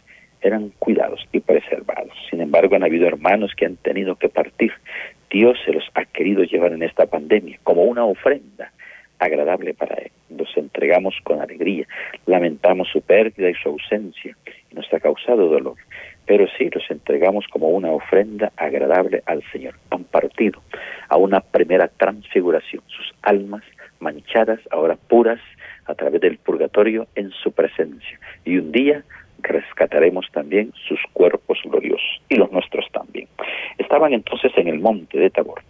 eran 0.40 0.70
cuidados 0.78 1.26
y 1.32 1.40
preservados. 1.40 2.14
Sin 2.30 2.40
embargo, 2.40 2.76
han 2.76 2.84
habido 2.84 3.06
hermanos 3.06 3.52
que 3.56 3.66
han 3.66 3.76
tenido 3.76 4.16
que 4.16 4.28
partir. 4.28 4.72
Dios 5.30 5.58
se 5.64 5.72
los 5.72 5.84
ha 5.94 6.04
querido 6.04 6.42
llevar 6.42 6.72
en 6.72 6.82
esta 6.82 7.06
pandemia 7.06 7.58
como 7.62 7.84
una 7.84 8.04
ofrenda 8.04 8.72
agradable 9.20 9.74
para 9.74 9.94
Él. 9.96 10.10
Los 10.30 10.56
entregamos 10.56 11.14
con 11.22 11.40
alegría, 11.40 11.86
lamentamos 12.26 12.88
su 12.88 13.00
pérdida 13.00 13.50
y 13.50 13.54
su 13.54 13.68
ausencia, 13.68 14.36
y 14.70 14.74
nos 14.74 14.92
ha 14.92 14.98
causado 14.98 15.48
dolor, 15.48 15.76
pero 16.26 16.46
sí 16.58 16.68
los 16.72 16.90
entregamos 16.90 17.46
como 17.48 17.68
una 17.68 17.90
ofrenda 17.90 18.50
agradable 18.56 19.22
al 19.26 19.42
Señor. 19.52 19.74
Han 19.90 20.04
partido 20.04 20.62
a 21.08 21.16
una 21.16 21.40
primera 21.40 21.88
transfiguración, 21.88 22.82
sus 22.88 23.14
almas 23.22 23.62
manchadas, 24.00 24.60
ahora 24.70 24.96
puras, 24.96 25.40
a 25.86 25.94
través 25.94 26.20
del 26.20 26.38
purgatorio 26.38 27.06
en 27.14 27.30
su 27.30 27.52
presencia. 27.52 28.18
Y 28.44 28.58
un 28.58 28.72
día 28.72 29.02
rescataremos 29.42 30.26
también 30.32 30.72
sus 30.88 31.00
cuerpos 31.12 31.58
gloriosos 31.64 32.22
y 32.28 32.36
los 32.36 32.50
nuestros 32.52 32.86
también. 32.92 33.28
Estaban 33.78 34.12
entonces 34.12 34.52
en 34.56 34.68
el 34.68 34.80
monte 34.80 35.18
de 35.18 35.30
Tabor, 35.30 35.62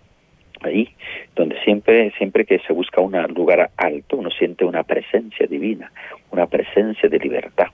ahí 0.63 0.89
donde 1.35 1.61
siempre, 1.63 2.13
siempre 2.19 2.45
que 2.45 2.59
se 2.61 2.73
busca 2.73 3.01
un 3.01 3.13
lugar 3.35 3.71
alto, 3.77 4.17
uno 4.17 4.31
siente 4.31 4.65
una 4.65 4.83
presencia 4.83 5.47
divina, 5.47 5.93
una 6.31 6.47
presencia 6.47 7.09
de 7.09 7.19
libertad. 7.19 7.69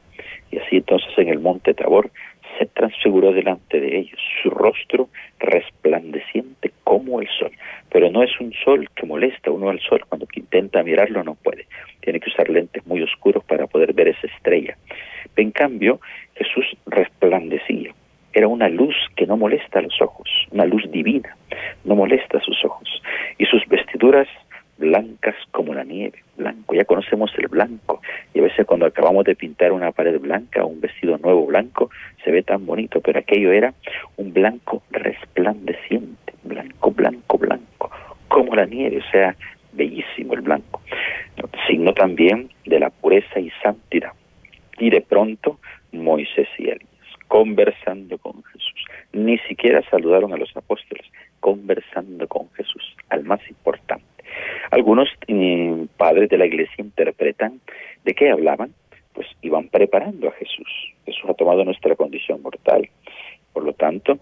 Y 0.51 0.59
así 0.59 0.77
entonces 0.77 1.11
en 1.19 1.29
el 1.29 1.41
monte 1.41 1.75
Tabor 1.75 2.11
se 2.59 2.67
transfiguró 2.67 3.33
delante 3.33 3.81
de 3.81 3.99
ellos, 3.99 4.19
su 4.43 4.51
rostro 4.51 5.09
resplandeciente 5.39 6.73
como 6.85 7.21
el 7.21 7.29
sol. 7.29 7.51
Pero 7.91 8.11
no 8.11 8.23
es 8.23 8.31
un 8.41 8.53
sol 8.65 8.89
que 8.95 9.07
molesta 9.07 9.51
uno 9.51 9.69
al 9.69 9.81
sol, 9.81 10.05
cuando 10.09 10.27
intenta 10.35 10.83
mirarlo 10.83 11.23
no 11.23 11.35
puede. 11.35 11.67
Tiene 12.01 12.21
que 12.21 12.31
usar 12.31 12.49
lentes 12.49 12.87
muy 12.87 13.03
oscuros 13.03 13.45
para 13.45 13.67
poder 13.67 13.93
ver 13.93 14.09
esa 14.09 14.27
estrella. 14.27 14.77
En 15.37 15.51
cambio, 15.51 16.01
Jesús 16.35 16.65
resplandecía. 16.87 17.93
Era 18.37 18.49
una 18.49 18.69
luz 18.69 18.95
que 19.17 19.27
no 19.27 19.39
molesta 19.39 19.79
a 19.79 19.83
los 19.83 19.99
ojos, 20.03 20.29
una 20.51 20.67
luz 20.67 20.83
divina, 20.91 21.35
no 21.85 21.97
molesta 21.97 22.37
a 22.37 22.43
sus 22.43 22.63
ojos. 22.67 23.03
Y 23.39 23.47
sus 23.47 23.67
vestiduras 23.67 24.29
blancas 24.77 25.35
como 25.53 25.73
la 25.73 25.85
nieve, 25.85 26.23
blanco. 26.37 26.75
Ya 26.75 26.85
conocemos 26.85 27.33
el 27.39 27.49
blanco 27.49 28.03
y 28.35 28.41
a 28.41 28.43
veces 28.43 28.67
cuando 28.67 28.85
acabamos 28.85 29.25
de 29.25 29.37
pintar 29.37 29.73
una 29.73 29.91
pared 29.91 30.21
blanca 30.21 30.63
o 30.63 30.67
un 30.67 30.83
vestido 30.83 31.17
nuevo 31.17 31.47
blanco 31.47 31.89
se 32.23 32.31
ve 32.31 32.43
tan 32.43 32.67
bonito, 32.67 33.01
pero 33.01 33.21
aquello 33.21 33.53
era 33.53 33.73
un 34.19 34.35
blanco 34.35 34.83
resplandeciente, 34.91 36.35
blanco, 36.45 36.91
blanco, 36.91 37.39
blanco, 37.39 37.91
como 38.29 38.55
la 38.55 38.67
nieve, 38.67 38.99
o 38.99 39.11
sea, 39.11 39.35
bellísimo 39.73 40.35
el 40.35 40.43
blanco. 40.43 40.83
Signo 41.67 41.95
también 41.95 42.51
de 42.67 42.81
la 42.81 42.91
pureza 42.91 43.41
y 43.41 43.51
santidad. 43.63 44.13
Y 44.79 44.91
de 44.91 45.01
pronto 45.01 45.59
Moisés 45.91 46.49
y 46.59 46.69
Elías 46.69 46.86
conversando 47.29 48.19
con 48.19 48.43
Jesús. 48.45 48.85
Ni 49.13 49.39
siquiera 49.39 49.83
saludaron 49.91 50.33
a 50.33 50.37
los 50.37 50.55
apóstoles, 50.57 51.07
conversando 51.41 52.27
con 52.29 52.51
Jesús, 52.53 52.97
al 53.09 53.25
más 53.25 53.41
importante. 53.49 54.05
Algunos 54.71 55.09
eh, 55.29 55.87
padres 55.97 56.29
de 56.29 56.39
la 56.39 56.47
iglesia 56.47 56.77
interpretan 56.79 57.61
de 58.05 58.15
qué 58.15 58.31
hablaban, 58.31 58.73
pues 59.15 59.27
iban 59.43 59.69
preparando 59.69 60.29
a 60.29 60.33
Jesús. 60.33 60.69
Jesús 61.07 61.25
ha 61.29 61.35
tomado 61.35 61.65
nuestra 61.65 61.97
condición 61.97 62.43
mortal. 62.43 62.89
Por 63.53 63.65
lo 63.65 63.73
tanto, 63.73 64.19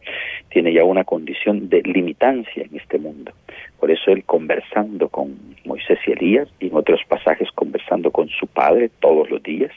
tiene 0.51 0.73
ya 0.73 0.85
una 0.85 1.03
condición 1.03 1.69
de 1.69 1.83
limitancia 1.83 2.63
en 2.63 2.77
este 2.77 2.99
mundo. 2.99 3.33
Por 3.81 3.91
eso 3.91 4.13
él 4.13 4.23
conversando 4.25 5.09
con 5.09 5.37
Moisés 5.65 5.99
y 6.07 6.13
Elías 6.13 6.49
y 6.61 6.69
en 6.69 6.77
otros 6.77 7.01
pasajes 7.09 7.51
conversando 7.53 8.13
con 8.13 8.29
su 8.29 8.47
padre 8.47 8.91
todos 9.01 9.29
los 9.31 9.43
días, 9.43 9.73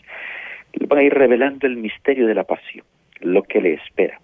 van 0.88 1.00
a 1.00 1.04
ir 1.04 1.14
revelando 1.14 1.66
el 1.66 1.78
misterio 1.78 2.28
de 2.28 2.36
la 2.36 2.44
pasión, 2.44 2.86
lo 3.22 3.44
que 3.44 3.62
le 3.62 3.74
espera, 3.74 4.20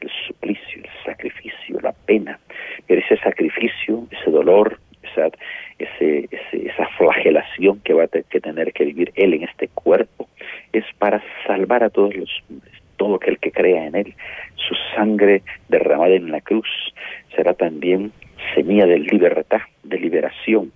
el 0.00 0.10
suplicio, 0.26 0.82
el 0.82 1.04
sacrificio, 1.04 1.80
la 1.80 1.92
pena. 1.92 2.38
Pero 2.86 3.00
ese 3.00 3.16
sacrificio, 3.18 4.06
ese 4.10 4.30
dolor, 4.30 4.78
esa, 5.02 5.30
ese, 5.78 6.28
esa 6.52 6.86
flagelación 6.96 7.80
que 7.80 7.94
va 7.94 8.04
a 8.04 8.08
que 8.08 8.40
tener 8.40 8.72
que 8.72 8.84
vivir 8.84 9.12
él 9.16 9.34
en 9.34 9.44
este 9.44 9.68
cuerpo, 9.68 10.28
es 10.72 10.84
para 10.98 11.22
salvar 11.76 11.84
a 11.84 11.90
todos 11.90 12.14
los 12.14 12.30
hombres, 12.48 12.72
todo 12.96 13.16
aquel 13.16 13.38
que 13.38 13.52
crea 13.52 13.86
en 13.86 13.94
él. 13.94 14.14
Su 14.56 14.74
sangre 14.94 15.42
derramada 15.68 16.14
en 16.14 16.30
la 16.30 16.40
cruz 16.40 16.68
será 17.34 17.54
también 17.54 18.12
semilla 18.54 18.86
de 18.86 18.98
libertad, 18.98 19.60
de 19.82 19.98
liberación, 19.98 20.72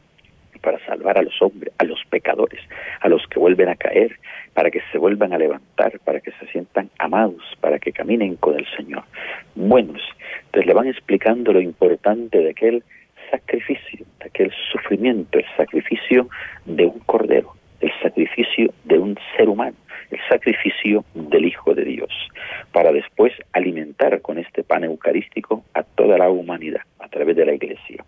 para 0.60 0.78
salvar 0.84 1.16
a 1.16 1.22
los 1.22 1.40
hombres, 1.40 1.72
a 1.78 1.84
los 1.84 1.98
pecadores, 2.10 2.60
a 3.00 3.08
los 3.08 3.26
que 3.28 3.38
vuelven 3.38 3.70
a 3.70 3.76
caer, 3.76 4.18
para 4.52 4.70
que 4.70 4.82
se 4.92 4.98
vuelvan 4.98 5.32
a 5.32 5.38
levantar, 5.38 5.98
para 6.04 6.20
que 6.20 6.32
se 6.32 6.46
sientan 6.48 6.90
amados, 6.98 7.42
para 7.60 7.78
que 7.78 7.92
caminen 7.92 8.36
con 8.36 8.58
el 8.58 8.66
Señor. 8.76 9.04
Buenos. 9.54 10.02
Entonces 10.46 10.66
le 10.66 10.74
van 10.74 10.88
explicando 10.88 11.52
lo 11.52 11.62
importante 11.62 12.38
de 12.38 12.50
aquel 12.50 12.82
sacrificio, 13.30 14.04
de 14.18 14.26
aquel 14.26 14.52
sufrimiento, 14.70 15.38
el 15.38 15.46
sacrificio 15.56 16.28
de 16.66 16.84
un 16.84 16.98
cordero, 17.00 17.54
el 17.80 17.92
sacrificio 18.02 18.70
de 18.84 18.98
un 18.98 19.16
ser 19.36 19.48
humano, 19.48 19.76
el 20.10 20.18
sacrificio 20.28 21.04
del 21.14 21.44
Hijo 21.46 21.74
de 21.74 21.84
Dios, 21.84 22.10
para 22.72 22.92
después 22.92 23.32
alimentar 23.52 24.20
con 24.20 24.38
este 24.38 24.62
pan 24.62 24.84
eucarístico 24.84 25.64
a 25.74 25.82
toda 25.82 26.18
la 26.18 26.30
humanidad 26.30 26.82
a 26.98 27.08
través 27.08 27.36
de 27.36 27.46
la 27.46 27.54
Iglesia. 27.54 28.04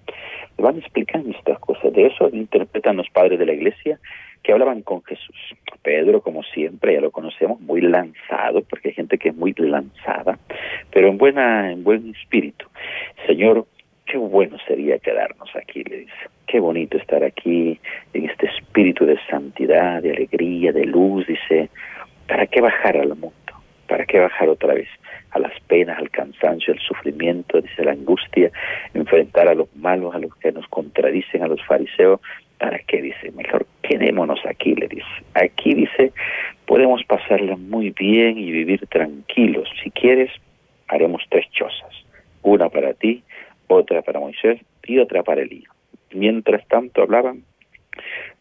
Van 0.58 0.78
explicando 0.78 1.30
estas 1.30 1.58
cosas, 1.58 1.92
de 1.92 2.06
eso 2.06 2.28
interpretan 2.32 2.96
los 2.96 3.08
padres 3.10 3.38
de 3.38 3.46
la 3.46 3.52
Iglesia 3.52 3.98
que 4.42 4.52
hablaban 4.52 4.82
con 4.82 5.02
Jesús. 5.04 5.36
Pedro, 5.82 6.20
como 6.20 6.42
siempre, 6.42 6.94
ya 6.94 7.00
lo 7.00 7.10
conocemos, 7.10 7.60
muy 7.60 7.80
lanzado, 7.80 8.62
porque 8.62 8.88
hay 8.88 8.94
gente 8.94 9.18
que 9.18 9.30
es 9.30 9.36
muy 9.36 9.52
lanzada, 9.56 10.38
pero 10.90 11.08
en 11.08 11.18
buena, 11.18 11.72
en 11.72 11.84
buen 11.84 12.10
espíritu. 12.10 12.66
Señor, 13.26 13.66
qué 14.06 14.18
bueno 14.18 14.58
sería 14.66 14.98
quedarnos 14.98 15.48
aquí, 15.56 15.84
le 15.84 15.98
dice. 15.98 16.12
Qué 16.46 16.60
bonito 16.60 16.98
estar 16.98 17.24
aquí 17.24 17.80
en 18.12 18.28
este 18.28 18.46
espíritu 18.46 19.06
de 19.06 19.18
santidad, 19.30 20.02
de 20.02 20.10
alegría, 20.10 20.72
de 20.72 20.84
luz, 20.84 21.26
dice. 21.26 21.70
¿Para 22.26 22.46
qué 22.46 22.61
bajar 22.61 22.96
al 22.96 23.08
mundo? 23.08 23.32
¿Para 23.88 24.06
qué 24.06 24.18
bajar 24.18 24.48
otra 24.48 24.74
vez 24.74 24.88
a 25.30 25.38
las 25.38 25.52
penas, 25.62 25.98
al 25.98 26.11
cansancio, 26.11 26.72
al 26.72 26.80
sufrimiento, 26.80 27.61
dice 27.61 27.85
la 27.85 27.92
angustia, 27.92 28.50
enfrentar 28.94 29.48
a 29.48 29.54
los 29.54 29.74
malos, 29.76 30.14
a 30.14 30.18
los 30.18 30.35
que 30.37 30.52
nos 30.52 30.66
contradicen, 30.68 31.42
a 31.42 31.48
los 31.48 31.62
fariseos? 31.64 32.20
¿Para 32.58 32.78
qué? 32.78 33.02
Dice, 33.02 33.32
mejor 33.32 33.66
quedémonos 33.82 34.40
aquí, 34.46 34.74
le 34.74 34.88
dice. 34.88 35.06
Aquí, 35.35 35.74
dice, 35.74 36.12
podemos 36.66 37.02
pasarla 37.04 37.56
muy 37.56 37.90
bien 37.90 38.38
y 38.38 38.50
vivir 38.50 38.87
tranquilos. 38.87 39.68
Si 39.82 39.90
quieres, 39.90 40.30
haremos 40.88 41.22
tres 41.28 41.50
chozas. 41.50 42.04
Una 42.42 42.68
para 42.68 42.94
ti, 42.94 43.22
otra 43.66 44.02
para 44.02 44.20
Moisés 44.20 44.61
y 44.85 44.98
otra 44.98 45.22
para 45.22 45.42
Elías. 45.42 45.72
Mientras 46.12 46.66
tanto 46.68 47.02
hablaban, 47.02 47.42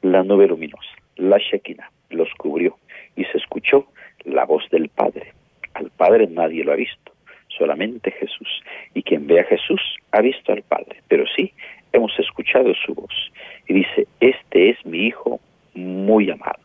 la 0.02 0.24
nube 0.24 0.48
luminosa, 0.48 0.91
la 1.15 1.38
Shekinah, 1.38 1.89
los 2.10 2.30
cubrió 2.36 2.78
y 3.15 3.26
se 3.26 3.38
escuchó 3.38 3.88
la 4.26 4.45
voz 4.45 4.67
del 4.69 4.89
Padre. 4.89 5.34
Al 5.74 5.89
Padre 5.91 6.28
nadie 6.28 6.63
lo 6.63 6.74
ha 6.74 6.76
visto, 6.76 7.12
solamente 7.47 8.12
Jesús. 8.12 8.63
Y 8.93 9.04
quien 9.04 9.28
ve 9.28 9.39
a 9.39 9.45
Jesús 9.45 9.82
ha 10.12 10.21
visto 10.21 10.52
al 10.52 10.63
Padre. 10.63 11.02
Pero 11.08 11.26
sí, 11.36 11.54
hemos 11.93 12.17
escuchado 12.19 12.74
su 12.86 12.93
voz. 12.93 13.32
Y 13.67 13.74
dice, 13.74 14.08
este 14.19 14.69
es 14.69 14.86
mi 14.86 15.08
Hijo 15.08 15.39
muy 15.74 16.30
amado. 16.30 16.60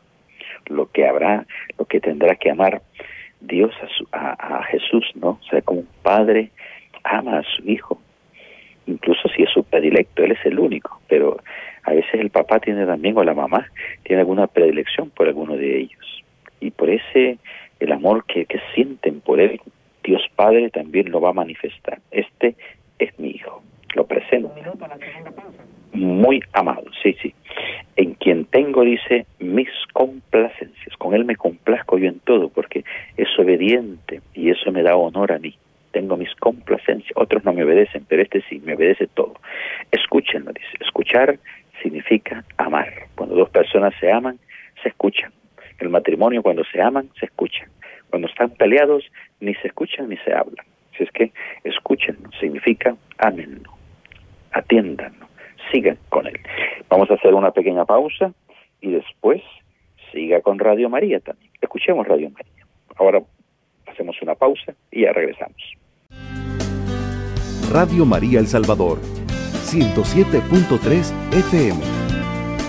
Lo 0.66 0.90
que 0.90 1.06
habrá, 1.06 1.46
lo 1.78 1.84
que 1.84 2.00
tendrá 2.00 2.34
que 2.34 2.50
amar 2.50 2.82
Dios 3.40 3.72
a, 4.12 4.58
a 4.58 4.62
Jesús, 4.64 5.04
¿no? 5.14 5.38
O 5.40 5.46
sea, 5.48 5.62
como 5.62 5.80
un 5.80 5.88
padre 6.02 6.50
ama 7.04 7.38
a 7.38 7.42
su 7.42 7.68
Hijo, 7.68 8.00
incluso 8.86 9.28
si 9.28 9.42
es 9.42 9.50
su 9.50 9.64
predilecto, 9.64 10.24
él 10.24 10.32
es 10.32 10.44
el 10.44 10.58
único, 10.58 11.00
pero 11.08 11.38
a 11.84 11.92
veces 11.92 12.14
el 12.14 12.30
papá 12.30 12.58
tiene 12.58 12.84
también, 12.86 13.16
o 13.16 13.24
la 13.24 13.34
mamá, 13.34 13.70
tiene 14.02 14.20
alguna 14.20 14.46
predilección 14.46 15.10
por 15.10 15.28
alguno 15.28 15.56
de 15.56 15.78
ellos. 15.78 16.24
Y 16.60 16.70
por 16.70 16.90
ese, 16.90 17.38
el 17.80 17.92
amor 17.92 18.24
que, 18.26 18.46
que 18.46 18.60
sienten 18.74 19.20
por 19.20 19.40
él, 19.40 19.60
Dios 20.02 20.22
Padre 20.34 20.70
también 20.70 21.10
lo 21.10 21.20
va 21.20 21.30
a 21.30 21.34
manifestar. 21.34 22.00
Este 22.10 22.54
es 22.98 23.18
mi 23.18 23.30
hijo, 23.30 23.62
lo 23.94 24.06
presento. 24.06 24.52
Muy 25.92 26.42
amado, 26.52 26.84
sí, 27.02 27.16
sí. 27.22 27.34
En 27.96 28.14
quien 28.14 28.44
tengo, 28.44 28.82
dice, 28.82 29.26
mis 29.38 29.68
complacencias. 29.92 30.96
Con 30.98 31.14
él 31.14 31.24
me 31.24 31.36
complazco 31.36 31.96
yo 31.98 32.08
en 32.08 32.20
todo, 32.20 32.48
porque 32.50 32.84
es 33.16 33.28
obediente 33.38 34.20
y 34.34 34.50
eso 34.50 34.70
me 34.72 34.82
da 34.82 34.96
honor 34.96 35.32
a 35.32 35.38
mí 35.38 35.56
tengo 35.96 36.18
mis 36.18 36.34
complacencias, 36.34 37.10
otros 37.14 37.42
no 37.46 37.54
me 37.54 37.64
obedecen, 37.64 38.04
pero 38.06 38.20
este 38.20 38.42
sí, 38.50 38.60
me 38.62 38.74
obedece 38.74 39.06
todo. 39.06 39.32
Escúchenlo, 39.90 40.52
dice. 40.52 40.76
Escuchar 40.78 41.38
significa 41.82 42.44
amar. 42.58 42.92
Cuando 43.14 43.34
dos 43.34 43.48
personas 43.48 43.94
se 43.98 44.12
aman, 44.12 44.38
se 44.82 44.90
escuchan. 44.90 45.32
El 45.78 45.90
matrimonio, 45.90 46.42
cuando 46.42 46.64
se 46.64 46.80
aman, 46.80 47.10
se 47.18 47.26
escuchan. 47.26 47.68
Cuando 48.10 48.28
están 48.28 48.50
peleados, 48.50 49.04
ni 49.40 49.54
se 49.54 49.68
escuchan 49.68 50.08
ni 50.08 50.16
se 50.18 50.32
hablan. 50.32 50.64
Si 50.96 51.04
es 51.04 51.10
que 51.10 51.32
escúchenlo, 51.64 52.30
significa 52.40 52.96
amenlo, 53.18 53.70
atiéndanlo, 54.52 55.26
sigan 55.70 55.98
con 56.08 56.26
él. 56.26 56.40
Vamos 56.88 57.10
a 57.10 57.14
hacer 57.14 57.34
una 57.34 57.50
pequeña 57.50 57.84
pausa 57.84 58.32
y 58.80 58.92
después 58.92 59.42
siga 60.12 60.40
con 60.40 60.58
Radio 60.58 60.88
María 60.88 61.20
también. 61.20 61.50
Escuchemos 61.60 62.06
Radio 62.06 62.30
María. 62.30 62.64
Ahora 62.96 63.20
hacemos 63.86 64.16
una 64.22 64.34
pausa 64.34 64.74
y 64.90 65.02
ya 65.02 65.12
regresamos. 65.12 65.60
Radio 67.70 68.06
María 68.06 68.40
El 68.40 68.46
Salvador, 68.46 68.98
107.3 69.00 71.12
FM, 71.32 71.80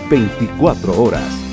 24 0.09 1.01
horas. 1.01 1.46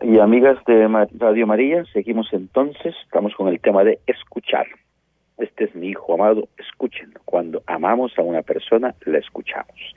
Y, 0.00 0.18
amigas 0.18 0.58
de 0.66 0.88
Radio 1.18 1.46
María, 1.46 1.84
seguimos 1.92 2.28
entonces, 2.32 2.94
estamos 3.04 3.34
con 3.34 3.48
el 3.48 3.60
tema 3.60 3.84
de 3.84 3.98
escuchar. 4.06 4.66
este 5.38 5.64
es 5.64 5.74
mi 5.74 5.88
hijo 5.88 6.14
amado, 6.14 6.48
escúchenlo. 6.58 7.20
Cuando 7.24 7.62
amamos 7.66 8.18
a 8.18 8.22
una 8.22 8.42
persona, 8.42 8.94
la 9.04 9.18
escuchamos. 9.18 9.94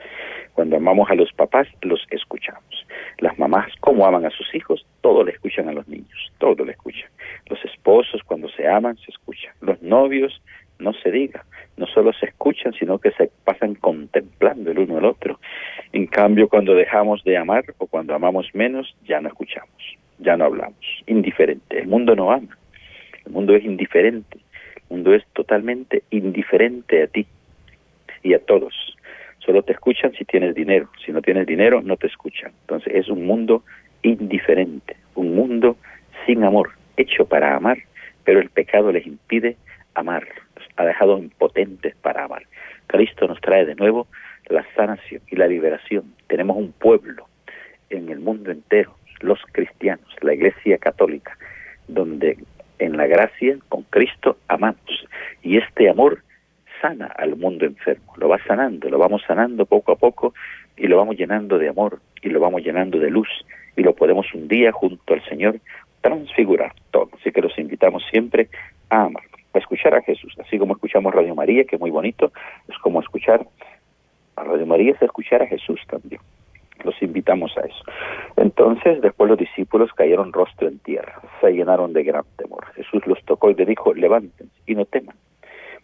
Cuando 0.54 0.78
amamos 0.78 1.10
a 1.10 1.16
los 1.16 1.32
papás, 1.34 1.68
los 1.82 2.06
escuchamos. 2.12 2.86
Las 3.20 3.38
mamás, 3.40 3.72
como 3.80 4.06
aman 4.06 4.26
a 4.26 4.30
sus 4.30 4.54
hijos, 4.54 4.86
todo 5.02 5.24
le 5.24 5.32
escuchan 5.32 5.70
a 5.70 5.74
los 5.74 5.88
niños, 5.88 6.32
todo 6.38 6.66
le 6.66 6.74
escuchan. 6.74 7.10
Los 7.48 7.64
esposos, 7.66 8.22
cuando 8.24 8.50
se 8.50 8.68
aman, 8.68 8.98
se 8.98 9.12
escuchan. 9.12 9.54
Los 9.62 9.82
novios, 9.82 10.42
no 10.80 10.94
se 10.94 11.12
diga, 11.12 11.46
no 11.78 11.86
solo 11.88 12.12
se 12.14 12.28
escuchan, 12.28 12.74
sino 12.74 12.98
que 12.98 13.12
se 13.12 13.30
pasan 13.44 13.76
contemplando 13.76 14.72
el 14.72 14.80
uno 14.80 14.98
al 14.98 15.06
otro. 15.06 15.40
En 15.92 16.08
cambio, 16.08 16.48
cuando 16.48 16.74
dejamos 16.74 17.24
de 17.24 17.38
amar 17.38 17.66
o 17.78 17.88
cuando 17.88 18.16
amamos 18.16 18.50
menos, 18.54 18.96
ya 19.06 19.22
no 19.22 19.28
escuchamos, 19.28 19.98
ya 20.18 20.38
no 20.38 20.46
hablamos. 20.46 20.80
Indiferente. 21.06 21.80
El 21.80 21.88
mundo 21.88 22.16
no 22.16 22.32
ama, 22.32 22.58
el 23.26 23.32
mundo 23.32 23.56
es 23.56 23.64
indiferente, 23.64 24.38
el 24.78 24.84
mundo 24.90 25.14
es 25.14 25.26
totalmente 25.34 26.04
indiferente 26.10 27.04
a 27.04 27.08
ti 27.08 27.28
y 28.24 28.34
a 28.34 28.40
todos. 28.40 28.74
Solo 29.40 29.64
te 29.64 29.74
escuchan 29.74 30.14
si 30.14 30.26
tienes 30.26 30.54
dinero. 30.54 30.90
Si 31.06 31.12
no 31.12 31.22
tienes 31.22 31.48
dinero, 31.48 31.82
no 31.82 31.98
te 31.98 32.08
escuchan. 32.08 32.52
Entonces 32.62 32.94
es 32.94 33.10
un 33.10 33.26
mundo 33.26 33.64
indiferente, 34.04 34.96
un 35.16 35.36
mundo 35.36 35.78
sin 36.26 36.44
amor, 36.44 36.72
hecho 36.98 37.26
para 37.26 37.56
amar, 37.56 37.80
pero 38.24 38.40
el 38.40 38.50
pecado 38.50 38.92
les 38.92 39.08
impide 39.08 39.56
amar, 39.96 40.28
ha 40.80 40.86
dejado 40.86 41.18
impotentes 41.18 41.94
para 41.98 42.24
amar. 42.24 42.44
Cristo 42.88 43.28
nos 43.28 43.42
trae 43.42 43.66
de 43.66 43.76
nuevo 43.76 44.08
la 44.48 44.66
sanación 44.76 45.22
y 45.30 45.36
la 45.36 45.48
liberación. 45.48 46.16
Tenemos 46.28 46.56
un 46.56 46.72
pueblo 46.72 47.28
en 47.90 48.10
el 48.10 48.20
mundo 48.20 48.50
entero, 48.50 48.96
los 49.20 49.40
cristianos, 49.52 50.08
la 50.22 50.34
Iglesia 50.34 50.78
Católica, 50.78 51.38
donde 51.88 52.38
en 52.80 52.96
la 52.96 53.08
gracia 53.08 53.58
con 53.68 53.84
Cristo 53.84 54.38
amamos. 54.48 55.06
Y 55.44 55.58
este 55.58 55.90
amor 55.90 56.24
sana 56.82 57.08
al 57.08 57.36
mundo 57.36 57.66
enfermo, 57.66 58.14
lo 58.16 58.30
va 58.30 58.40
sanando, 58.46 58.90
lo 58.90 58.98
vamos 58.98 59.22
sanando 59.28 59.66
poco 59.66 59.92
a 59.92 59.98
poco 59.98 60.34
y 60.78 60.88
lo 60.88 60.96
vamos 60.96 61.18
llenando 61.18 61.58
de 61.58 61.68
amor 61.68 62.00
y 62.22 62.30
lo 62.30 62.40
vamos 62.40 62.64
llenando 62.64 63.00
de 63.00 63.10
luz 63.10 63.28
y 63.76 63.84
lo 63.84 63.94
podemos 63.94 64.34
un 64.34 64.48
día 64.48 64.72
junto 64.72 65.14
al 65.14 65.24
Señor 65.26 65.60
transfigurar 66.00 66.74
todo. 66.92 67.10
Así 67.20 67.34
que 67.34 67.42
los 67.42 67.58
invitamos 67.60 68.04
siempre 68.10 68.48
a 68.90 69.04
amar, 69.04 69.24
escuchar 69.54 69.96
a 69.96 70.02
Jesús, 70.02 70.36
así 70.40 70.58
como 70.58 70.74
escuchamos 70.74 71.14
Radio 71.14 71.36
María, 71.36 71.64
que 71.64 71.76
es 71.76 71.80
muy 71.80 71.92
bonito, 71.92 72.32
es 72.68 72.78
como 72.80 73.02
escuchar 73.02 73.46
a 74.36 74.44
Radio 74.44 74.66
María, 74.66 74.94
es 74.94 75.02
escuchar 75.02 75.42
a 75.42 75.48
Jesús 75.48 75.80
también. 75.90 76.22
Los 76.84 77.02
invitamos 77.02 77.58
a 77.58 77.62
eso. 77.62 77.84
Entonces, 78.38 79.02
después 79.02 79.30
los 79.30 79.38
discípulos 79.38 79.92
cayeron 79.94 80.32
rostro 80.32 80.68
en 80.68 80.80
tierra, 80.80 81.22
se 81.42 81.52
llenaron 81.52 81.92
de 81.92 82.04
gran 82.04 82.24
temor. 82.38 82.66
Jesús 82.74 83.06
los 83.06 83.22
tocó 83.26 83.50
y 83.50 83.56
le 83.56 83.66
dijo, 83.66 83.94
levántense 83.94 84.54
y 84.66 84.76
no 84.76 84.86
teman. 84.86 85.16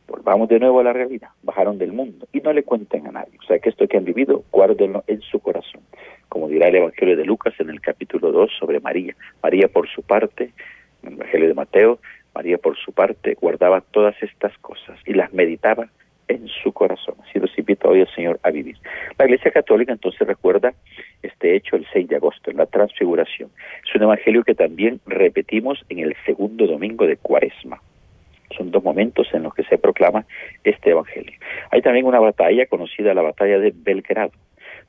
Volvamos 0.07 0.47
de 0.49 0.59
nuevo 0.59 0.79
a 0.79 0.83
la 0.83 0.93
realidad. 0.93 1.29
Bajaron 1.41 1.77
del 1.77 1.91
mundo 1.91 2.27
y 2.31 2.39
no 2.39 2.53
le 2.53 2.63
cuenten 2.63 3.07
a 3.07 3.11
nadie. 3.11 3.37
O 3.39 3.43
sea, 3.43 3.59
que 3.59 3.69
esto 3.69 3.87
que 3.87 3.97
han 3.97 4.05
vivido, 4.05 4.43
guárdenlo 4.51 5.03
en 5.07 5.21
su 5.21 5.39
corazón. 5.39 5.81
Como 6.29 6.47
dirá 6.47 6.67
el 6.67 6.75
Evangelio 6.75 7.17
de 7.17 7.25
Lucas 7.25 7.53
en 7.59 7.69
el 7.69 7.81
capítulo 7.81 8.31
2 8.31 8.51
sobre 8.59 8.79
María. 8.79 9.15
María, 9.41 9.67
por 9.67 9.89
su 9.89 10.03
parte, 10.03 10.51
en 11.01 11.09
el 11.09 11.13
Evangelio 11.15 11.47
de 11.47 11.53
Mateo, 11.55 11.99
María, 12.35 12.57
por 12.57 12.77
su 12.77 12.91
parte, 12.91 13.35
guardaba 13.39 13.81
todas 13.81 14.21
estas 14.21 14.57
cosas 14.59 14.99
y 15.05 15.13
las 15.13 15.33
meditaba 15.33 15.87
en 16.27 16.47
su 16.47 16.73
corazón. 16.73 17.15
Así 17.23 17.39
los 17.39 17.57
invito 17.57 17.89
hoy 17.89 18.01
al 18.01 18.13
Señor 18.13 18.39
a 18.43 18.51
vivir. 18.51 18.77
La 19.17 19.25
Iglesia 19.25 19.51
Católica 19.51 19.93
entonces 19.93 20.27
recuerda 20.27 20.73
este 21.23 21.55
hecho 21.55 21.75
el 21.75 21.85
6 21.93 22.07
de 22.09 22.15
agosto, 22.17 22.51
en 22.51 22.57
la 22.57 22.65
transfiguración. 22.65 23.49
Es 23.87 23.95
un 23.95 24.03
evangelio 24.03 24.43
que 24.43 24.55
también 24.55 24.99
repetimos 25.05 25.83
en 25.89 25.99
el 25.99 26.15
segundo 26.25 26.67
domingo 26.67 27.07
de 27.07 27.17
Cuaresma. 27.17 27.81
Son 28.57 28.71
dos 28.71 28.83
momentos 28.83 29.27
en 29.33 29.43
los 29.43 29.53
que 29.53 29.63
se 29.63 29.77
proclama 29.77 30.25
este 30.63 30.91
Evangelio. 30.91 31.37
Hay 31.71 31.81
también 31.81 32.05
una 32.05 32.19
batalla 32.19 32.65
conocida, 32.67 33.13
la 33.13 33.21
batalla 33.21 33.59
de 33.59 33.73
Belgrado, 33.75 34.31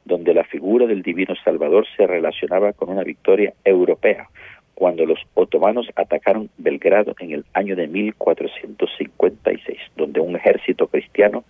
donde 0.05 0.35
la 0.35 0.45
figura 0.45 0.87
del 0.87 1.03
divino 1.03 1.35
Salvador 1.43 1.87
se 1.97 2.07
relacionaba 2.07 2.73
con 2.75 2.91
una 2.91 3.03
victoria 3.03 3.55
europea, 3.65 4.29
cuando 4.77 5.05
los 5.07 5.19
otomanos 5.33 5.89
atacaron 5.97 6.51
Belgrado 6.59 7.17
en 7.19 7.33
el 7.33 7.47
año 7.55 7.75
de 7.77 7.89
1456, 7.89 9.79
donde 9.97 10.21
un 10.21 10.37
ejército 10.37 10.87
cristiano, 10.87 11.45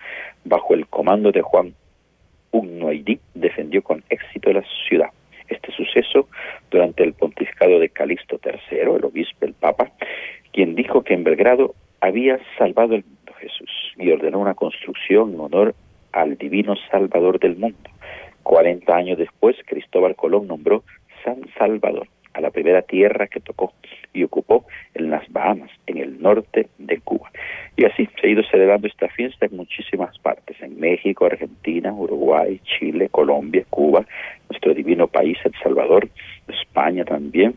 bajo 0.44 0.74
el 0.74 0.86
comando 0.86 1.32
de 1.32 1.42
Juan 1.42 1.74
Unnoidí, 2.52 3.18
defendió 3.34 3.82
con 3.82 4.04
éxito 4.10 4.52
la 4.52 4.62
ciudad. 4.88 5.10
Este 5.48 5.72
suceso, 5.72 6.28
durante 6.70 7.02
el 7.02 7.14
pontificado 7.14 7.80
de 7.80 7.88
Calixto 7.88 8.38
III, 8.44 8.78
el 8.78 9.04
obispo, 9.04 9.44
el 9.44 9.54
papa, 9.54 9.90
quien 10.52 10.76
dijo 10.76 11.02
que 11.02 11.14
en 11.14 11.24
Belgrado 11.24 11.74
había 12.00 12.38
salvado 12.56 12.94
el 12.94 13.04
mundo 13.04 13.32
Jesús 13.40 13.92
y 13.96 14.12
ordenó 14.12 14.38
una 14.38 14.54
construcción 14.54 15.34
en 15.34 15.40
honor 15.40 15.74
al 16.12 16.38
divino 16.38 16.76
Salvador 16.92 17.40
del 17.40 17.56
mundo. 17.56 17.90
Cuarenta 18.44 18.94
años 18.96 19.18
después, 19.18 19.56
Cristóbal 19.66 20.14
Colón 20.14 20.46
nombró 20.46 20.84
San 21.24 21.40
Salvador 21.58 22.06
a 22.36 22.40
la 22.40 22.50
primera 22.50 22.82
tierra 22.82 23.26
que 23.26 23.40
tocó 23.40 23.72
y 24.12 24.22
ocupó 24.22 24.66
en 24.94 25.10
las 25.10 25.26
Bahamas, 25.32 25.70
en 25.86 25.96
el 25.96 26.20
norte 26.20 26.68
de 26.78 26.98
Cuba. 27.00 27.30
Y 27.76 27.84
así 27.84 28.08
se 28.20 28.26
ha 28.26 28.30
ido 28.30 28.42
celebrando 28.44 28.86
esta 28.86 29.08
fiesta 29.08 29.46
en 29.46 29.56
muchísimas 29.56 30.18
partes, 30.18 30.60
en 30.60 30.78
México, 30.78 31.24
Argentina, 31.24 31.92
Uruguay, 31.92 32.60
Chile, 32.64 33.08
Colombia, 33.08 33.64
Cuba, 33.70 34.04
nuestro 34.50 34.74
divino 34.74 35.06
país, 35.06 35.38
El 35.44 35.54
Salvador, 35.62 36.08
España 36.48 37.04
también, 37.04 37.54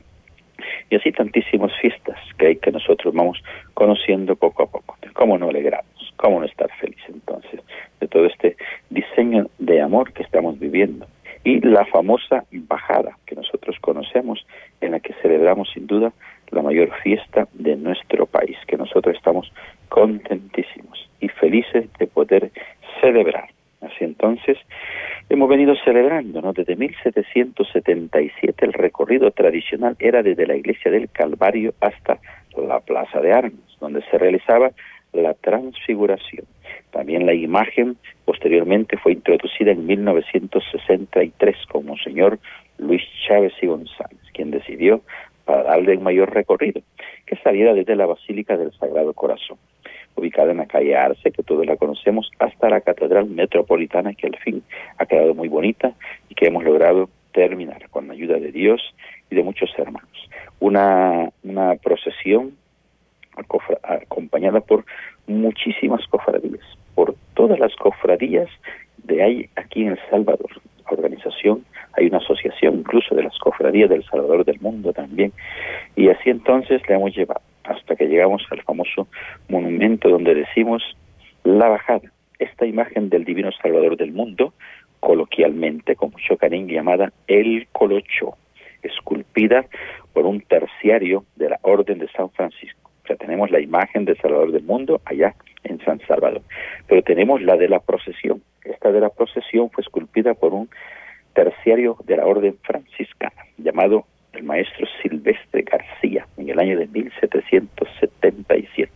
y 0.89 0.95
así 0.95 1.11
tantísimas 1.11 1.71
fiestas 1.81 2.17
que 2.37 2.47
hay 2.47 2.55
que 2.55 2.71
nosotros 2.71 3.13
vamos 3.13 3.41
conociendo 3.73 4.35
poco 4.35 4.63
a 4.63 4.67
poco. 4.67 4.97
¿Cómo 5.13 5.37
no 5.37 5.49
alegramos? 5.49 6.13
¿Cómo 6.15 6.39
no 6.39 6.45
estar 6.45 6.69
felices 6.79 7.09
entonces 7.09 7.61
de 7.99 8.07
todo 8.07 8.25
este 8.25 8.55
diseño 8.89 9.49
de 9.57 9.81
amor 9.81 10.13
que 10.13 10.23
estamos 10.23 10.57
viviendo? 10.59 11.05
Y 11.43 11.61
la 11.61 11.85
famosa 11.85 12.43
bajada 12.51 13.17
que 13.25 13.35
nosotros 13.35 13.77
conocemos, 13.79 14.45
en 14.81 14.91
la 14.91 14.99
que 14.99 15.13
celebramos 15.21 15.69
sin 15.73 15.87
duda 15.87 16.11
la 16.51 16.61
mayor 16.61 16.91
fiesta 17.01 17.47
de 17.53 17.75
nuestro 17.75 18.25
país, 18.25 18.57
que 18.67 18.77
nosotros 18.77 19.15
estamos 19.15 19.51
contentísimos 19.87 21.09
y 21.19 21.29
felices 21.29 21.87
de 21.97 22.07
poder 22.07 22.51
celebrar. 23.01 23.49
Así 23.81 24.03
entonces, 24.03 24.57
hemos 25.29 25.47
venido 25.47 25.73
celebrando, 25.85 26.41
¿no? 26.41 26.51
Desde 26.51 26.75
1777 26.75 28.65
el 28.65 28.73
recorrido 28.73 29.31
tradicional 29.31 29.95
era 29.99 30.21
desde 30.21 30.45
la 30.45 30.55
iglesia 30.55 30.91
del 30.91 31.09
Calvario 31.09 31.73
hasta 31.79 32.19
la 32.57 32.81
Plaza 32.81 33.21
de 33.21 33.31
Armas, 33.31 33.77
donde 33.79 34.01
se 34.11 34.17
realizaba 34.17 34.71
la 35.13 35.33
transfiguración. 35.35 36.45
También 36.91 37.25
la 37.25 37.33
imagen 37.33 37.97
posteriormente 38.25 38.97
fue 38.97 39.13
introducida 39.13 39.71
en 39.71 39.85
1963 39.85 41.55
con 41.71 41.85
Monseñor 41.85 42.39
Luis 42.77 43.03
Chávez 43.27 43.53
y 43.61 43.67
González, 43.67 44.19
quien 44.33 44.51
decidió 44.51 45.01
para 45.45 45.63
darle 45.63 45.97
un 45.97 46.03
mayor 46.03 46.33
recorrido, 46.33 46.81
que 47.25 47.35
saliera 47.37 47.73
desde 47.73 47.95
la 47.95 48.05
Basílica 48.05 48.57
del 48.57 48.71
Sagrado 48.73 49.13
Corazón 49.13 49.57
ubicada 50.19 50.51
en 50.51 50.57
la 50.57 50.65
calle 50.65 50.95
Arce, 50.95 51.31
que 51.31 51.43
todos 51.43 51.65
la 51.65 51.77
conocemos, 51.77 52.29
hasta 52.39 52.69
la 52.69 52.81
Catedral 52.81 53.27
Metropolitana, 53.27 54.13
que 54.13 54.27
al 54.27 54.37
fin 54.37 54.63
ha 54.97 55.05
quedado 55.05 55.33
muy 55.33 55.47
bonita 55.47 55.93
y 56.29 56.35
que 56.35 56.47
hemos 56.47 56.63
logrado 56.63 57.09
terminar 57.31 57.89
con 57.89 58.07
la 58.07 58.13
ayuda 58.13 58.37
de 58.37 58.51
Dios 58.51 58.81
y 59.29 59.35
de 59.35 59.43
muchos 59.43 59.71
hermanos. 59.77 60.29
Una, 60.59 61.29
una 61.43 61.75
procesión 61.75 62.55
acompañada 63.83 64.59
por 64.59 64.83
muchísimas 65.27 66.05
cofradías, 66.07 66.65
por 66.99 67.15
todas 67.33 67.57
las 67.57 67.73
cofradías 67.77 68.49
de 69.05 69.23
ahí 69.23 69.49
aquí 69.55 69.83
en 69.83 69.91
El 69.93 69.99
Salvador. 70.09 70.49
La 70.83 70.97
organización, 70.97 71.63
hay 71.93 72.07
una 72.07 72.17
asociación 72.17 72.79
incluso 72.79 73.15
de 73.15 73.23
las 73.23 73.37
cofradías 73.39 73.89
del 73.89 74.03
Salvador 74.03 74.43
del 74.43 74.59
mundo 74.59 74.91
también. 74.91 75.31
Y 75.95 76.09
así 76.09 76.29
entonces 76.29 76.81
le 76.89 76.95
hemos 76.95 77.15
llevado 77.15 77.39
hasta 77.63 77.95
que 77.95 78.07
llegamos 78.07 78.45
al 78.51 78.61
famoso 78.63 79.07
monumento 79.47 80.09
donde 80.09 80.35
decimos 80.35 80.83
la 81.45 81.69
bajada, 81.69 82.11
esta 82.37 82.65
imagen 82.65 83.07
del 83.07 83.23
divino 83.23 83.49
Salvador 83.61 83.95
del 83.95 84.11
mundo, 84.11 84.53
coloquialmente 84.99 85.95
con 85.95 86.11
mucho 86.11 86.35
cariño 86.35 86.73
llamada 86.73 87.13
el 87.27 87.69
Colocho, 87.71 88.35
esculpida 88.83 89.65
por 90.11 90.25
un 90.25 90.41
terciario 90.41 91.23
de 91.37 91.47
la 91.51 91.59
Orden 91.61 91.99
de 91.99 92.09
San 92.09 92.29
Francisco. 92.31 92.91
O 93.05 93.07
sea, 93.07 93.15
tenemos 93.15 93.51
la 93.51 93.61
imagen 93.61 94.03
del 94.03 94.17
Salvador 94.17 94.51
del 94.51 94.63
mundo 94.63 94.99
allá 95.05 95.33
en 95.63 95.79
San 95.85 95.99
Salvador, 96.07 96.41
pero 96.87 97.03
tenemos 97.03 97.41
la 97.41 97.57
de 97.57 97.69
la 97.69 97.79
procesión. 97.79 98.41
Esta 98.63 98.91
de 98.91 99.01
la 99.01 99.09
procesión 99.09 99.69
fue 99.69 99.83
esculpida 99.83 100.33
por 100.33 100.53
un 100.53 100.69
terciario 101.33 101.97
de 102.05 102.17
la 102.17 102.25
Orden 102.25 102.57
franciscana 102.63 103.45
llamado 103.57 104.05
el 104.33 104.43
maestro 104.43 104.85
Silvestre 105.01 105.63
García 105.63 106.27
en 106.37 106.49
el 106.49 106.59
año 106.59 106.77
de 106.77 106.85
1777, 106.87 108.91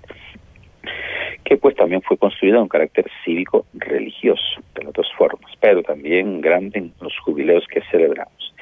que 1.43 1.57
pues 1.57 1.75
también 1.75 2.01
fue 2.01 2.17
construida 2.17 2.57
en 2.57 2.63
un 2.63 2.67
carácter 2.67 3.05
cívico 3.23 3.65
religioso, 3.73 4.61
de 4.75 4.83
las 4.83 4.93
dos 4.93 5.07
formas, 5.17 5.51
pero 5.59 5.83
también 5.83 6.41
grande 6.41 6.79
en 6.79 6.93
los 7.01 7.17
jubileos 7.19 7.65
que 7.67 7.81
celebramos. 7.91 8.53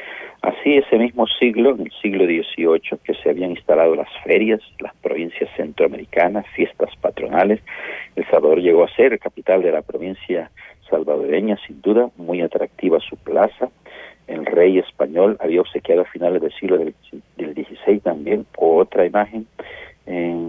Así, 0.42 0.78
ese 0.78 0.98
mismo 0.98 1.28
siglo, 1.28 1.76
en 1.76 1.82
el 1.82 1.92
siglo 2.02 2.26
XVIII, 2.26 3.00
que 3.04 3.14
se 3.14 3.30
habían 3.30 3.52
instalado 3.52 3.94
las 3.94 4.10
ferias, 4.24 4.60
las 4.80 4.96
provincias 4.96 5.48
centroamericanas, 5.56 6.48
fiestas 6.56 6.90
patronales, 7.00 7.60
El 8.16 8.26
Salvador 8.26 8.60
llegó 8.60 8.84
a 8.84 8.96
ser 8.96 9.20
capital 9.20 9.62
de 9.62 9.72
la 9.72 9.84
provincia 9.84 10.50
salvadoreña, 10.90 11.58
sin 11.68 11.80
duda, 11.82 12.10
muy 12.18 12.42
atractiva 12.42 13.00
su 13.00 13.18
plaza. 13.18 13.70
El 14.28 14.48
rey 14.48 14.80
español 14.80 15.38
había 15.40 15.62
obsequiado 15.62 16.02
a 16.02 16.06
finales 16.06 16.42
del 16.42 16.54
siglo 16.54 16.78
del, 16.78 16.96
XVI 17.38 18.00
también 18.00 18.46
otra 18.56 19.06
imagen 19.06 19.46
en, 20.06 20.16
en 20.16 20.41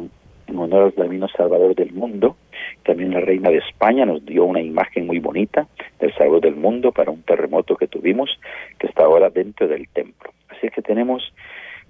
honor 0.72 0.94
al 0.96 1.04
divino 1.04 1.28
Salvador 1.28 1.74
del 1.74 1.92
mundo, 1.92 2.37
también 2.85 3.12
la 3.12 3.20
reina 3.20 3.50
de 3.50 3.58
España 3.58 4.06
nos 4.06 4.24
dio 4.24 4.44
una 4.44 4.61
imagen 4.61 5.06
muy 5.06 5.18
bonita 5.18 5.66
del 6.00 6.12
Salvador 6.14 6.42
del 6.42 6.56
mundo 6.56 6.92
para 6.92 7.11
un 7.11 7.22
terremoto 7.22 7.76
que 7.76 7.87
tuvimos, 7.87 8.38
que 8.78 8.87
está 8.87 9.04
ahora 9.04 9.30
dentro 9.30 9.68
del 9.68 9.88
templo. 9.88 10.30
Así 10.48 10.68
que 10.68 10.82
tenemos 10.82 11.32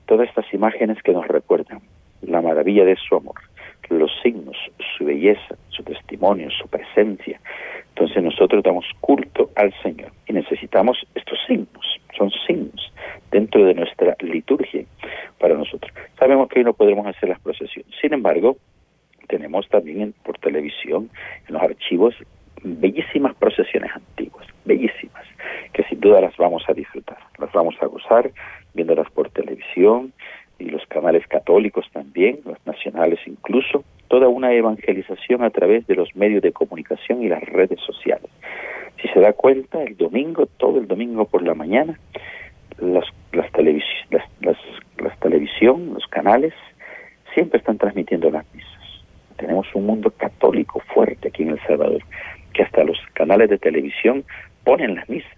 todas 0.06 0.28
estas 0.28 0.52
imágenes 0.52 1.02
que 1.02 1.12
nos 1.12 1.26
recuerdan 1.28 1.80
la 2.22 2.40
maravilla 2.40 2.84
de 2.84 2.96
su 2.96 3.16
amor, 3.16 3.36
los 3.88 4.10
signos, 4.22 4.56
su 4.96 5.04
belleza, 5.04 5.56
su 5.68 5.82
testimonio, 5.82 6.50
su 6.50 6.66
presencia. 6.68 7.40
Entonces 7.90 8.22
nosotros 8.22 8.62
damos 8.62 8.86
culto 9.00 9.50
al 9.54 9.72
Señor 9.82 10.12
y 10.26 10.32
necesitamos 10.32 10.98
estos 11.14 11.38
signos, 11.46 12.00
son 12.16 12.30
signos 12.46 12.92
dentro 13.30 13.64
de 13.64 13.74
nuestra 13.74 14.16
liturgia 14.20 14.84
para 15.38 15.54
nosotros. 15.54 15.92
Sabemos 16.18 16.48
que 16.48 16.60
hoy 16.60 16.64
no 16.64 16.72
podremos 16.72 17.06
hacer 17.06 17.28
las 17.28 17.40
procesiones, 17.40 17.92
sin 18.00 18.14
embargo, 18.14 18.56
tenemos 19.28 19.68
también 19.68 20.14
por 20.24 20.38
televisión, 20.38 21.10
en 21.48 21.54
los 21.54 21.62
archivos, 21.62 22.14
bellísimas 22.62 23.34
procesiones 23.36 23.90
antiguas, 23.94 24.46
bellísimas, 24.64 25.24
que 25.72 25.82
sin 25.84 26.00
duda 26.00 26.20
las 26.20 26.36
vamos 26.36 26.62
a 26.68 26.72
disfrutar, 26.72 27.18
las 27.38 27.52
vamos 27.52 27.74
a 27.80 27.86
gozar 27.86 28.30
viéndolas 28.74 29.10
por 29.10 29.30
televisión 29.30 30.12
y 30.58 30.66
los 30.66 30.84
canales 30.86 31.26
católicos 31.26 31.86
también, 31.92 32.40
los 32.44 32.58
nacionales 32.66 33.18
incluso, 33.26 33.84
toda 34.08 34.28
una 34.28 34.52
evangelización 34.52 35.42
a 35.42 35.50
través 35.50 35.86
de 35.86 35.94
los 35.94 36.14
medios 36.14 36.42
de 36.42 36.52
comunicación 36.52 37.22
y 37.22 37.28
las 37.28 37.42
redes 37.42 37.80
sociales. 37.80 38.30
Si 39.00 39.08
se 39.08 39.20
da 39.20 39.32
cuenta, 39.32 39.82
el 39.82 39.96
domingo, 39.96 40.46
todo 40.46 40.78
el 40.78 40.86
domingo 40.86 41.24
por 41.24 41.42
la 41.42 41.54
mañana, 41.54 41.98
las, 42.78 43.04
las, 43.32 43.50
las, 44.10 44.22
las, 44.40 44.58
las 44.98 45.18
televisión, 45.18 45.94
los 45.94 46.06
canales, 46.06 46.52
siempre 47.34 47.58
están 47.58 47.78
transmitiendo 47.78 48.30
las 48.30 48.44
tenemos 49.42 49.66
un 49.74 49.86
mundo 49.86 50.10
católico 50.12 50.80
fuerte 50.94 51.28
aquí 51.28 51.42
en 51.42 51.50
El 51.50 51.60
Salvador, 51.66 52.02
que 52.52 52.62
hasta 52.62 52.84
los 52.84 52.98
canales 53.12 53.50
de 53.50 53.58
televisión 53.58 54.24
ponen 54.62 54.94
las 54.94 55.08
misas. 55.08 55.32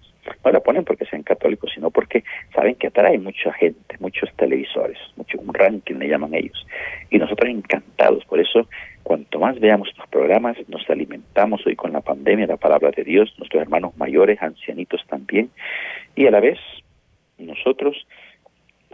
No 0.44 0.52
la 0.52 0.60
ponen 0.60 0.84
porque 0.84 1.06
sean 1.06 1.22
católicos, 1.22 1.70
sino 1.74 1.90
porque 1.90 2.22
saben 2.54 2.74
que 2.76 2.88
atrae 2.88 3.18
mucha 3.18 3.52
gente, 3.54 3.96
muchos 4.00 4.30
televisores, 4.36 4.98
mucho 5.16 5.38
un 5.38 5.52
ranking 5.52 5.96
le 5.96 6.08
llaman 6.08 6.34
ellos. 6.34 6.66
Y 7.10 7.18
nosotros 7.18 7.48
encantados, 7.50 8.24
por 8.26 8.40
eso 8.40 8.68
cuanto 9.02 9.38
más 9.38 9.58
veamos 9.58 9.88
estos 9.88 10.06
programas, 10.08 10.56
nos 10.68 10.88
alimentamos 10.88 11.66
hoy 11.66 11.76
con 11.76 11.92
la 11.92 12.00
pandemia, 12.00 12.46
la 12.46 12.56
palabra 12.56 12.90
de 12.90 13.04
Dios, 13.04 13.34
nuestros 13.38 13.62
hermanos 13.62 13.96
mayores, 13.96 14.40
ancianitos 14.42 15.02
también, 15.08 15.50
y 16.14 16.26
a 16.26 16.30
la 16.30 16.40
vez 16.40 16.58
nosotros 17.38 18.06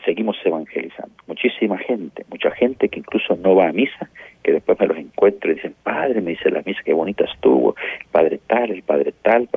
seguimos 0.05 0.37
evangelizando. 0.45 1.15
Muchísima 1.27 1.79
gente, 1.79 2.25
mucha 2.29 2.51
gente 2.53 2.89
que 2.89 3.01
incluso 3.01 3.37
no 3.37 3.55
va 3.55 3.69
a 3.69 3.73
misa, 3.73 4.11
que 4.43 4.53
después 4.53 4.79
me 4.81 4.87
los 4.87 4.97
encuentro 4.97 5.51
y 5.51 5.55
dicen, 5.55 5.75
padre, 5.83 6.21
me 6.21 6.31
dice 6.31 6.51
la 6.51 6.63
misa, 6.65 6.81
qué 6.85 6.93
bonita 6.93 7.25
estuvo, 7.25 7.75
padre 8.11 8.41
tal, 8.47 8.71
el 8.71 8.83
padre 8.83 9.13
tal, 9.23 9.49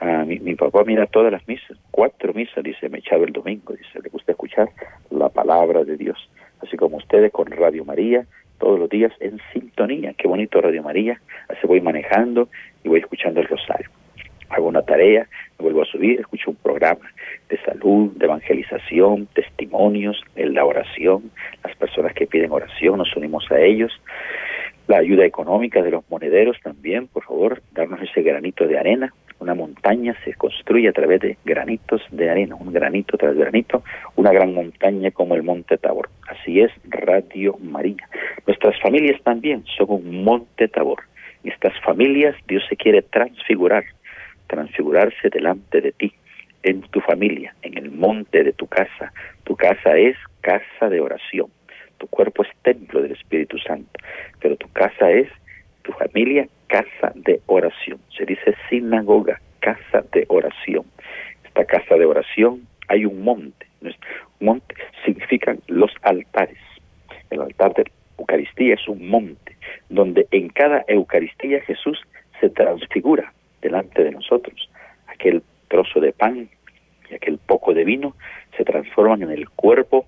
ah, 0.00 0.24
mi, 0.26 0.38
mi, 0.38 0.54
papá 0.54 0.84
mira 0.84 1.06
todas 1.06 1.32
las 1.32 1.46
misas, 1.48 1.76
cuatro 1.90 2.32
misas, 2.34 2.62
dice, 2.62 2.88
me 2.88 2.98
echaba 2.98 3.24
el 3.24 3.32
domingo, 3.32 3.74
dice, 3.74 4.00
le 4.02 4.08
gusta 4.10 4.32
escuchar 4.32 4.68
la 5.10 5.28
palabra 5.28 5.84
de 5.84 5.96
Dios, 5.96 6.28
así 6.62 6.76
como 6.76 6.98
ustedes 6.98 7.32
con 7.32 7.46
Radio 7.50 7.84
María, 7.84 8.26
todos 8.58 8.78
los 8.78 8.88
días 8.88 9.12
en 9.20 9.40
sintonía, 9.52 10.14
qué 10.14 10.28
bonito 10.28 10.60
Radio 10.60 10.82
María, 10.82 11.20
así 11.48 11.66
voy 11.66 11.80
manejando 11.80 12.48
y 12.84 12.88
voy 12.88 13.00
escuchando 13.00 13.40
el 13.40 13.48
rosario. 13.48 13.88
Hago 14.48 14.68
una 14.68 14.82
tarea, 14.82 15.26
me 15.58 15.64
vuelvo 15.64 15.82
a 15.82 15.86
subir, 15.86 16.20
escucho 16.20 16.50
un 16.50 16.56
programa 16.56 17.10
de 17.48 17.58
salud, 17.62 18.12
de 18.16 18.26
evangelización, 18.26 19.26
testimonios, 19.34 20.22
la 20.34 20.64
oración, 20.64 21.30
las 21.64 21.76
personas 21.76 22.14
que 22.14 22.26
piden 22.26 22.50
oración, 22.50 22.98
nos 22.98 23.14
unimos 23.16 23.50
a 23.50 23.60
ellos, 23.60 23.92
la 24.88 24.98
ayuda 24.98 25.24
económica 25.24 25.82
de 25.82 25.90
los 25.90 26.08
monederos 26.10 26.56
también, 26.62 27.08
por 27.08 27.24
favor, 27.24 27.62
darnos 27.72 28.00
ese 28.02 28.22
granito 28.22 28.66
de 28.66 28.78
arena. 28.78 29.12
Una 29.38 29.54
montaña 29.54 30.14
se 30.24 30.32
construye 30.34 30.88
a 30.88 30.92
través 30.92 31.20
de 31.20 31.36
granitos 31.44 32.00
de 32.10 32.30
arena, 32.30 32.54
un 32.54 32.72
granito 32.72 33.18
tras 33.18 33.34
granito, 33.34 33.82
una 34.14 34.32
gran 34.32 34.54
montaña 34.54 35.10
como 35.10 35.34
el 35.34 35.42
Monte 35.42 35.76
Tabor. 35.76 36.08
Así 36.28 36.60
es 36.60 36.70
Radio 36.84 37.58
María. 37.60 38.08
Nuestras 38.46 38.80
familias 38.80 39.20
también 39.22 39.64
son 39.76 39.86
un 39.90 40.24
Monte 40.24 40.68
Tabor. 40.68 41.02
Estas 41.44 41.78
familias 41.80 42.34
Dios 42.48 42.62
se 42.68 42.76
quiere 42.76 43.02
transfigurar 43.02 43.84
transfigurarse 44.46 45.28
delante 45.28 45.80
de 45.80 45.92
ti, 45.92 46.12
en 46.66 46.82
tu 46.82 47.00
familia, 47.00 47.54
en 47.62 47.78
el 47.78 47.92
monte 47.92 48.42
de 48.42 48.52
tu 48.52 48.66
casa. 48.66 49.12
Tu 49.44 49.54
casa 49.54 49.96
es 49.96 50.16
casa 50.40 50.88
de 50.90 51.00
oración. 51.00 51.46
Tu 51.98 52.08
cuerpo 52.08 52.42
es 52.42 52.48
templo 52.62 53.00
del 53.00 53.12
Espíritu 53.12 53.56
Santo, 53.58 53.90
pero 54.40 54.56
tu 54.56 54.68
casa 54.72 55.10
es, 55.12 55.28
tu 55.82 55.92
familia, 55.92 56.48
casa 56.66 57.12
de 57.14 57.40
oración. 57.46 58.00
Se 58.16 58.26
dice 58.26 58.54
sinagoga, 58.68 59.40
casa 59.60 60.04
de 60.12 60.24
oración. 60.28 60.84
Esta 61.44 61.64
casa 61.64 61.94
de 61.94 62.04
oración 62.04 62.66
hay 62.88 63.06
un 63.06 63.22
monte. 63.22 63.66
Monte 64.40 64.74
significan 65.04 65.60
los 65.68 65.92
altares. 66.02 66.58
El 67.30 67.40
altar 67.40 67.74
de 67.74 67.84
Eucaristía 68.18 68.74
es 68.74 68.88
un 68.88 69.08
monte, 69.08 69.56
donde 69.88 70.26
en 70.32 70.48
cada 70.48 70.84
Eucaristía 70.88 71.60
Jesús 71.62 71.98
se 72.40 72.50
transfigura 72.50 73.32
delante 73.62 74.02
de 74.02 74.10
nosotros. 74.10 74.68
Aquel 75.06 75.42
trozo 75.68 76.00
de 76.00 76.12
pan 76.12 76.48
y 77.10 77.14
aquel 77.14 77.38
poco 77.38 77.74
de 77.74 77.84
vino 77.84 78.16
se 78.56 78.64
transforman 78.64 79.22
en 79.22 79.30
el 79.30 79.48
cuerpo 79.50 80.06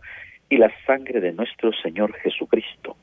y 0.49 0.57
la 0.57 0.73
sangre 0.87 1.21
de 1.21 1.33
nuestro 1.33 1.73
Señor 1.73 2.15
Jesucristo. 2.15 2.97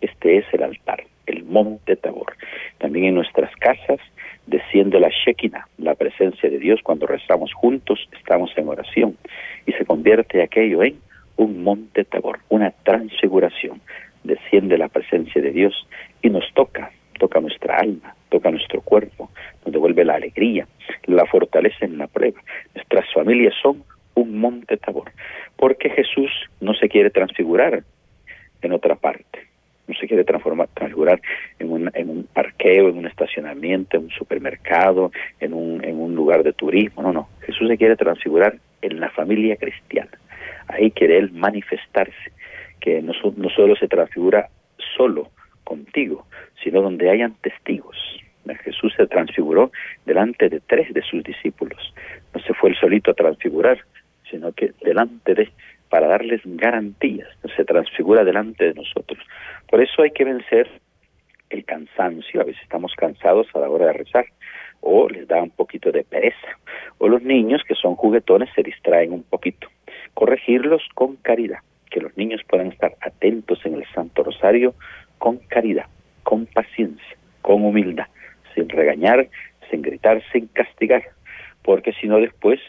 Este 0.00 0.38
es 0.38 0.44
el 0.52 0.62
altar, 0.62 1.04
el 1.26 1.44
monte 1.44 1.96
Tabor. 1.96 2.36
También 2.78 3.06
en 3.06 3.14
nuestras 3.14 3.54
casas 3.56 4.00
desciende 4.46 4.98
la 4.98 5.10
Shekinah, 5.10 5.68
la 5.78 5.94
presencia 5.94 6.50
de 6.50 6.58
Dios 6.58 6.80
cuando 6.82 7.06
rezamos 7.06 7.52
juntos, 7.52 8.08
estamos 8.18 8.50
en 8.56 8.68
oración 8.68 9.16
y 9.66 9.72
se 9.72 9.84
convierte 9.84 10.42
aquello 10.42 10.82
en 10.82 10.98
un 11.36 11.62
monte 11.62 12.04
Tabor, 12.04 12.40
una 12.48 12.70
transfiguración. 12.70 13.80
Desciende 14.24 14.76
la 14.76 14.88
presencia 14.88 15.40
de 15.40 15.50
Dios 15.50 15.86
y 16.22 16.28
nos 16.28 16.44
toca, 16.52 16.90
toca 17.18 17.40
nuestra 17.40 17.78
alma, 17.78 18.14
toca 18.30 18.50
nuestro 18.50 18.80
cuerpo, 18.80 19.30
nos 19.64 19.72
devuelve 19.72 20.04
la 20.04 20.14
alegría, 20.14 20.66
la 21.04 21.26
fortaleza 21.26 21.84
en 21.84 21.98
la 21.98 22.06
prueba. 22.06 22.40
Nuestras 22.74 23.12
familias 23.12 23.54
son 23.62 23.84
un 24.14 24.38
monte 24.38 24.76
tabor, 24.76 25.10
porque 25.56 25.90
Jesús 25.90 26.30
no 26.60 26.74
se 26.74 26.88
quiere 26.88 27.10
transfigurar 27.10 27.82
en 28.62 28.72
otra 28.72 28.94
parte, 28.94 29.46
no 29.86 29.94
se 29.94 30.06
quiere 30.06 30.24
transformar, 30.24 30.68
transfigurar 30.74 31.20
en 31.58 31.70
un, 31.70 32.28
parqueo, 32.32 32.88
en 32.88 32.98
un 32.98 33.06
estacionamiento, 33.06 33.96
en 33.96 34.04
un 34.04 34.10
supermercado, 34.10 35.10
en 35.40 35.52
un, 35.52 35.84
en 35.84 36.00
un 36.00 36.14
lugar 36.14 36.42
de 36.42 36.52
turismo, 36.52 37.02
no, 37.02 37.12
no, 37.12 37.28
Jesús 37.40 37.68
se 37.68 37.76
quiere 37.76 37.96
transfigurar 37.96 38.56
en 38.82 39.00
la 39.00 39.10
familia 39.10 39.56
cristiana, 39.56 40.12
ahí 40.68 40.90
quiere 40.90 41.18
Él 41.18 41.32
manifestarse, 41.32 42.32
que 42.80 43.02
no, 43.02 43.12
no 43.36 43.50
solo 43.50 43.76
se 43.76 43.88
transfigura 43.88 44.48
solo 44.96 45.30
contigo, 45.64 46.26
sino 46.62 46.82
donde 46.82 47.10
hayan 47.10 47.34
testigos, 47.40 47.96
Jesús 48.64 48.92
se 48.96 49.06
transfiguró 49.06 49.70
delante 50.06 50.48
de 50.48 50.60
tres 50.60 50.92
de 50.92 51.02
sus 51.02 51.22
discípulos. 51.22 51.94
No 52.34 52.40
se 52.40 52.54
fue 52.54 52.70
el 52.70 52.76
solito 52.76 53.10
a 53.10 53.14
transfigurar, 53.14 53.78
sino 54.30 54.52
que 54.52 54.72
delante 54.82 55.34
de, 55.34 55.50
para 55.88 56.06
darles 56.06 56.40
garantías, 56.44 57.28
se 57.56 57.64
transfigura 57.64 58.24
delante 58.24 58.66
de 58.66 58.74
nosotros. 58.74 59.18
Por 59.68 59.82
eso 59.82 60.02
hay 60.02 60.10
que 60.12 60.24
vencer 60.24 60.68
el 61.50 61.64
cansancio, 61.64 62.40
a 62.40 62.44
veces 62.44 62.62
estamos 62.62 62.92
cansados 62.96 63.48
a 63.54 63.58
la 63.58 63.68
hora 63.68 63.86
de 63.86 63.92
rezar, 63.94 64.26
o 64.80 65.08
les 65.08 65.26
da 65.26 65.42
un 65.42 65.50
poquito 65.50 65.90
de 65.90 66.04
pereza, 66.04 66.58
o 66.98 67.08
los 67.08 67.22
niños 67.22 67.62
que 67.66 67.74
son 67.74 67.96
juguetones 67.96 68.48
se 68.54 68.62
distraen 68.62 69.12
un 69.12 69.24
poquito. 69.24 69.68
Corregirlos 70.14 70.82
con 70.94 71.16
caridad, 71.16 71.58
que 71.90 72.00
los 72.00 72.16
niños 72.16 72.40
puedan 72.48 72.68
estar 72.68 72.94
atentos 73.00 73.58
en 73.66 73.74
el 73.74 73.84
Santo 73.92 74.22
Rosario 74.22 74.74
con 75.18 75.38
caridad, 75.38 75.86
con 76.22 76.46
paciencia, 76.46 77.16
con 77.42 77.64
humildad 77.64 78.06
sin 78.54 78.68
regañar, 78.68 79.28
sin 79.70 79.82
gritar, 79.82 80.22
sin 80.32 80.46
castigar, 80.48 81.02
porque 81.62 81.92
si 81.92 82.08
no 82.08 82.18
después, 82.18 82.60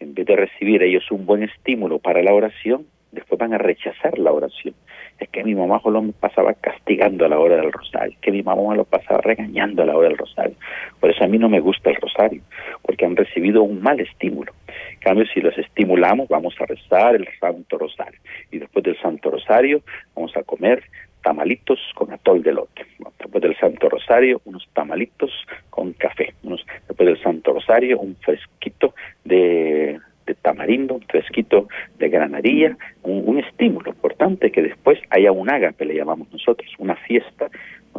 en 0.00 0.14
vez 0.14 0.26
de 0.26 0.36
recibir 0.36 0.82
ellos 0.82 1.10
un 1.10 1.26
buen 1.26 1.42
estímulo 1.42 1.98
para 1.98 2.22
la 2.22 2.32
oración, 2.32 2.86
después 3.12 3.38
van 3.38 3.54
a 3.54 3.58
rechazar 3.58 4.18
la 4.18 4.32
oración. 4.32 4.74
Es 5.18 5.28
que 5.28 5.44
mi 5.44 5.54
mamá 5.54 5.80
me 5.84 6.12
pasaba 6.12 6.54
castigando 6.54 7.26
a 7.26 7.28
la 7.28 7.38
hora 7.38 7.56
del 7.56 7.72
rosario, 7.72 8.16
que 8.22 8.30
mi 8.30 8.42
mamá 8.42 8.74
lo 8.74 8.84
pasaba 8.84 9.20
regañando 9.20 9.82
a 9.82 9.86
la 9.86 9.96
hora 9.96 10.08
del 10.08 10.16
rosario. 10.16 10.54
Por 10.98 11.10
eso 11.10 11.24
a 11.24 11.26
mí 11.26 11.36
no 11.36 11.48
me 11.48 11.60
gusta 11.60 11.90
el 11.90 11.96
rosario, 11.96 12.42
porque 12.82 13.04
han 13.04 13.16
recibido 13.16 13.62
un 13.62 13.82
mal 13.82 14.00
estímulo. 14.00 14.52
En 14.92 15.00
cambio, 15.00 15.26
si 15.26 15.40
los 15.40 15.56
estimulamos, 15.58 16.28
vamos 16.28 16.54
a 16.60 16.66
rezar 16.66 17.16
el 17.16 17.28
Santo 17.38 17.76
Rosario. 17.76 18.18
Y 18.50 18.58
después 18.58 18.82
del 18.84 18.98
Santo 19.00 19.30
Rosario, 19.30 19.82
vamos 20.14 20.34
a 20.36 20.42
comer 20.42 20.82
tamalitos 21.22 21.78
con 21.94 22.12
atol 22.12 22.42
de 22.42 22.52
lote. 22.52 22.86
Después 23.18 23.42
del 23.42 23.56
Santo 23.58 23.88
Rosario, 23.88 24.40
unos 24.44 24.68
tamalitos 24.72 25.30
con 25.68 25.92
café. 25.92 26.34
Unos, 26.42 26.64
después 26.88 27.06
del 27.06 27.22
Santo 27.22 27.52
Rosario, 27.52 27.98
un 27.98 28.16
fresquito 28.16 28.94
de, 29.24 30.00
tamarindo, 30.42 30.94
un 30.94 31.02
fresquito 31.02 31.68
de 31.98 32.08
granadilla, 32.08 32.76
un, 33.02 33.38
estímulo 33.38 33.90
importante 33.90 34.50
que 34.50 34.62
después 34.62 34.98
haya 35.10 35.32
un 35.32 35.50
ágape, 35.50 35.84
le 35.84 35.94
llamamos 35.94 36.30
nosotros, 36.32 36.68
una 36.78 36.96
fiesta. 36.96 37.48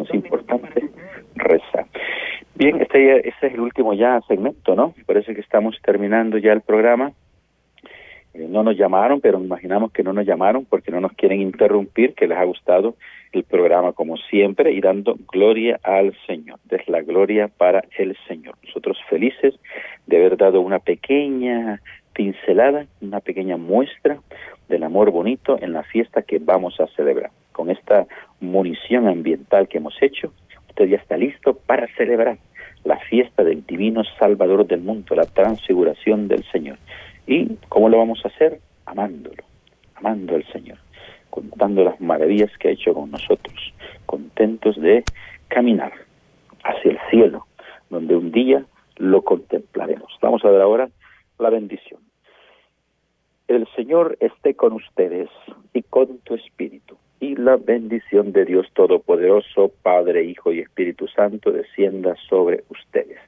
es 0.01 0.13
importante 0.13 0.89
rezar. 1.35 1.85
Bien, 2.55 2.81
este, 2.81 3.27
este 3.27 3.47
es 3.47 3.53
el 3.53 3.59
último 3.59 3.93
ya 3.93 4.21
segmento, 4.27 4.75
¿no? 4.75 4.93
Parece 5.05 5.33
que 5.33 5.41
estamos 5.41 5.77
terminando 5.81 6.37
ya 6.37 6.53
el 6.53 6.61
programa. 6.61 7.11
Eh, 8.33 8.47
no 8.49 8.63
nos 8.63 8.77
llamaron, 8.77 9.21
pero 9.21 9.39
imaginamos 9.39 9.91
que 9.91 10.03
no 10.03 10.13
nos 10.13 10.25
llamaron 10.25 10.65
porque 10.65 10.91
no 10.91 11.01
nos 11.01 11.13
quieren 11.13 11.41
interrumpir, 11.41 12.13
que 12.13 12.27
les 12.27 12.37
ha 12.37 12.43
gustado 12.43 12.95
el 13.31 13.43
programa 13.43 13.93
como 13.93 14.17
siempre 14.17 14.71
y 14.71 14.81
dando 14.81 15.17
gloria 15.31 15.79
al 15.83 16.15
Señor. 16.27 16.59
Es 16.69 16.87
la 16.87 17.01
gloria 17.01 17.47
para 17.47 17.83
el 17.97 18.17
Señor. 18.27 18.55
Nosotros 18.63 18.97
felices 19.09 19.55
de 20.07 20.17
haber 20.17 20.37
dado 20.37 20.61
una 20.61 20.79
pequeña 20.79 21.81
pincelada, 22.13 22.85
una 23.01 23.19
pequeña 23.19 23.57
muestra 23.57 24.19
del 24.67 24.83
amor 24.83 25.11
bonito 25.11 25.57
en 25.61 25.73
la 25.73 25.83
fiesta 25.83 26.21
que 26.21 26.39
vamos 26.39 26.79
a 26.79 26.87
celebrar. 26.95 27.31
Con 27.51 27.69
esta 27.69 28.07
munición 28.39 29.07
ambiental 29.07 29.67
que 29.67 29.77
hemos 29.77 29.95
hecho, 30.01 30.33
usted 30.69 30.85
ya 30.85 30.97
está 30.97 31.17
listo 31.17 31.53
para 31.53 31.87
celebrar 31.95 32.37
la 32.83 32.97
fiesta 32.97 33.43
del 33.43 33.65
divino 33.65 34.03
Salvador 34.17 34.65
del 34.65 34.81
mundo, 34.81 35.15
la 35.15 35.25
transfiguración 35.25 36.27
del 36.27 36.43
Señor. 36.45 36.77
¿Y 37.31 37.47
cómo 37.69 37.87
lo 37.87 37.97
vamos 37.97 38.19
a 38.25 38.27
hacer? 38.27 38.59
Amándolo, 38.85 39.41
amando 39.95 40.35
al 40.35 40.45
Señor, 40.51 40.79
contando 41.29 41.85
las 41.85 42.01
maravillas 42.01 42.51
que 42.57 42.67
ha 42.67 42.71
hecho 42.71 42.93
con 42.93 43.09
nosotros, 43.09 43.73
contentos 44.05 44.75
de 44.75 45.05
caminar 45.47 45.93
hacia 46.65 46.91
el 46.91 46.99
cielo, 47.09 47.47
donde 47.89 48.17
un 48.17 48.33
día 48.33 48.65
lo 48.97 49.21
contemplaremos. 49.21 50.11
Vamos 50.21 50.43
a 50.43 50.49
ver 50.49 50.59
ahora 50.59 50.89
la 51.39 51.49
bendición. 51.49 52.01
El 53.47 53.65
Señor 53.77 54.17
esté 54.19 54.55
con 54.55 54.73
ustedes 54.73 55.29
y 55.71 55.83
con 55.83 56.17
tu 56.25 56.35
espíritu. 56.35 56.97
Y 57.21 57.35
la 57.35 57.55
bendición 57.55 58.31
de 58.31 58.45
Dios 58.45 58.65
Todopoderoso, 58.73 59.71
Padre, 59.83 60.23
Hijo 60.23 60.51
y 60.51 60.59
Espíritu 60.59 61.07
Santo, 61.07 61.51
descienda 61.51 62.15
sobre 62.27 62.63
ustedes. 62.69 63.19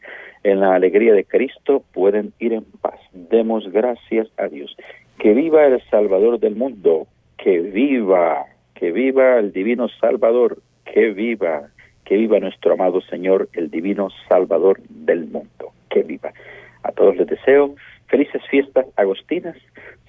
En 0.42 0.62
la 0.62 0.74
alegría 0.74 1.14
de 1.14 1.26
Cristo 1.26 1.84
pueden 1.94 2.34
ir 2.40 2.54
en 2.54 2.64
paz. 2.82 3.00
Demos 3.14 3.72
gracias 3.72 4.28
a 4.38 4.48
Dios. 4.48 4.76
Que 5.20 5.36
viva 5.36 5.68
el 5.68 5.80
Salvador 5.92 6.40
del 6.40 6.56
mundo, 6.56 7.06
que 7.38 7.60
viva, 7.60 8.48
que 8.74 8.92
viva 8.92 9.38
el 9.38 9.54
divino 9.54 9.88
Salvador, 10.02 10.58
que 10.92 11.12
viva, 11.12 11.70
que 12.04 12.18
viva 12.18 12.40
nuestro 12.40 12.74
amado 12.74 13.00
Señor, 13.02 13.48
el 13.54 13.70
divino 13.70 14.10
Salvador 14.28 14.82
del 14.90 15.28
mundo, 15.28 15.72
que 15.92 16.02
viva. 16.02 16.34
A 16.82 16.92
todos 16.94 17.16
les 17.16 17.28
deseo 17.28 17.76
felices 18.08 18.42
fiestas 18.50 18.88
agostinas, 18.96 19.56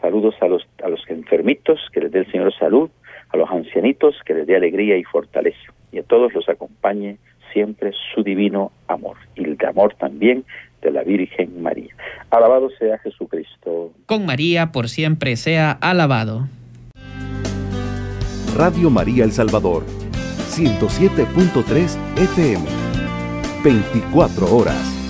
saludos 0.01 0.37
a 0.41 0.49
los, 0.49 0.67
a 0.83 0.89
los 0.89 1.03
enfermitos, 1.11 1.81
que 1.93 2.01
les 2.01 2.13
dé 2.13 2.21
el 2.21 2.33
Señor 2.33 2.55
salud, 2.55 2.91
a 3.35 3.37
los 3.37 3.51
ancianitos, 3.51 4.15
que 4.25 4.33
les 4.33 4.47
dé 4.47 4.57
alegría 4.57 4.97
y 4.97 5.05
fortaleza, 5.05 5.73
y 5.93 5.99
a 5.99 6.03
todos 6.05 6.33
los 6.33 6.49
acompañe 6.49 7.19
siempre 7.53 7.93
su 8.15 8.23
divino 8.23 8.73
amor 8.89 9.17
y 9.37 9.45
el 9.45 9.59
amor 9.69 9.95
también 9.95 10.45
de 10.83 10.91
la 10.91 11.03
Virgen 11.03 11.63
María. 11.63 11.95
Alabado 12.31 12.71
sea 12.79 12.99
Jesucristo. 12.99 13.93
Con 14.07 14.27
María 14.27 14.73
por 14.73 14.89
siempre 14.89 15.37
sea 15.37 15.73
alabado. 15.73 16.49
Radio 18.57 18.89
María 18.91 19.25
El 19.25 19.33
Salvador, 19.33 19.85
107.3 20.51 21.97
FM, 22.17 22.65
24 23.65 24.57
horas. 24.57 25.04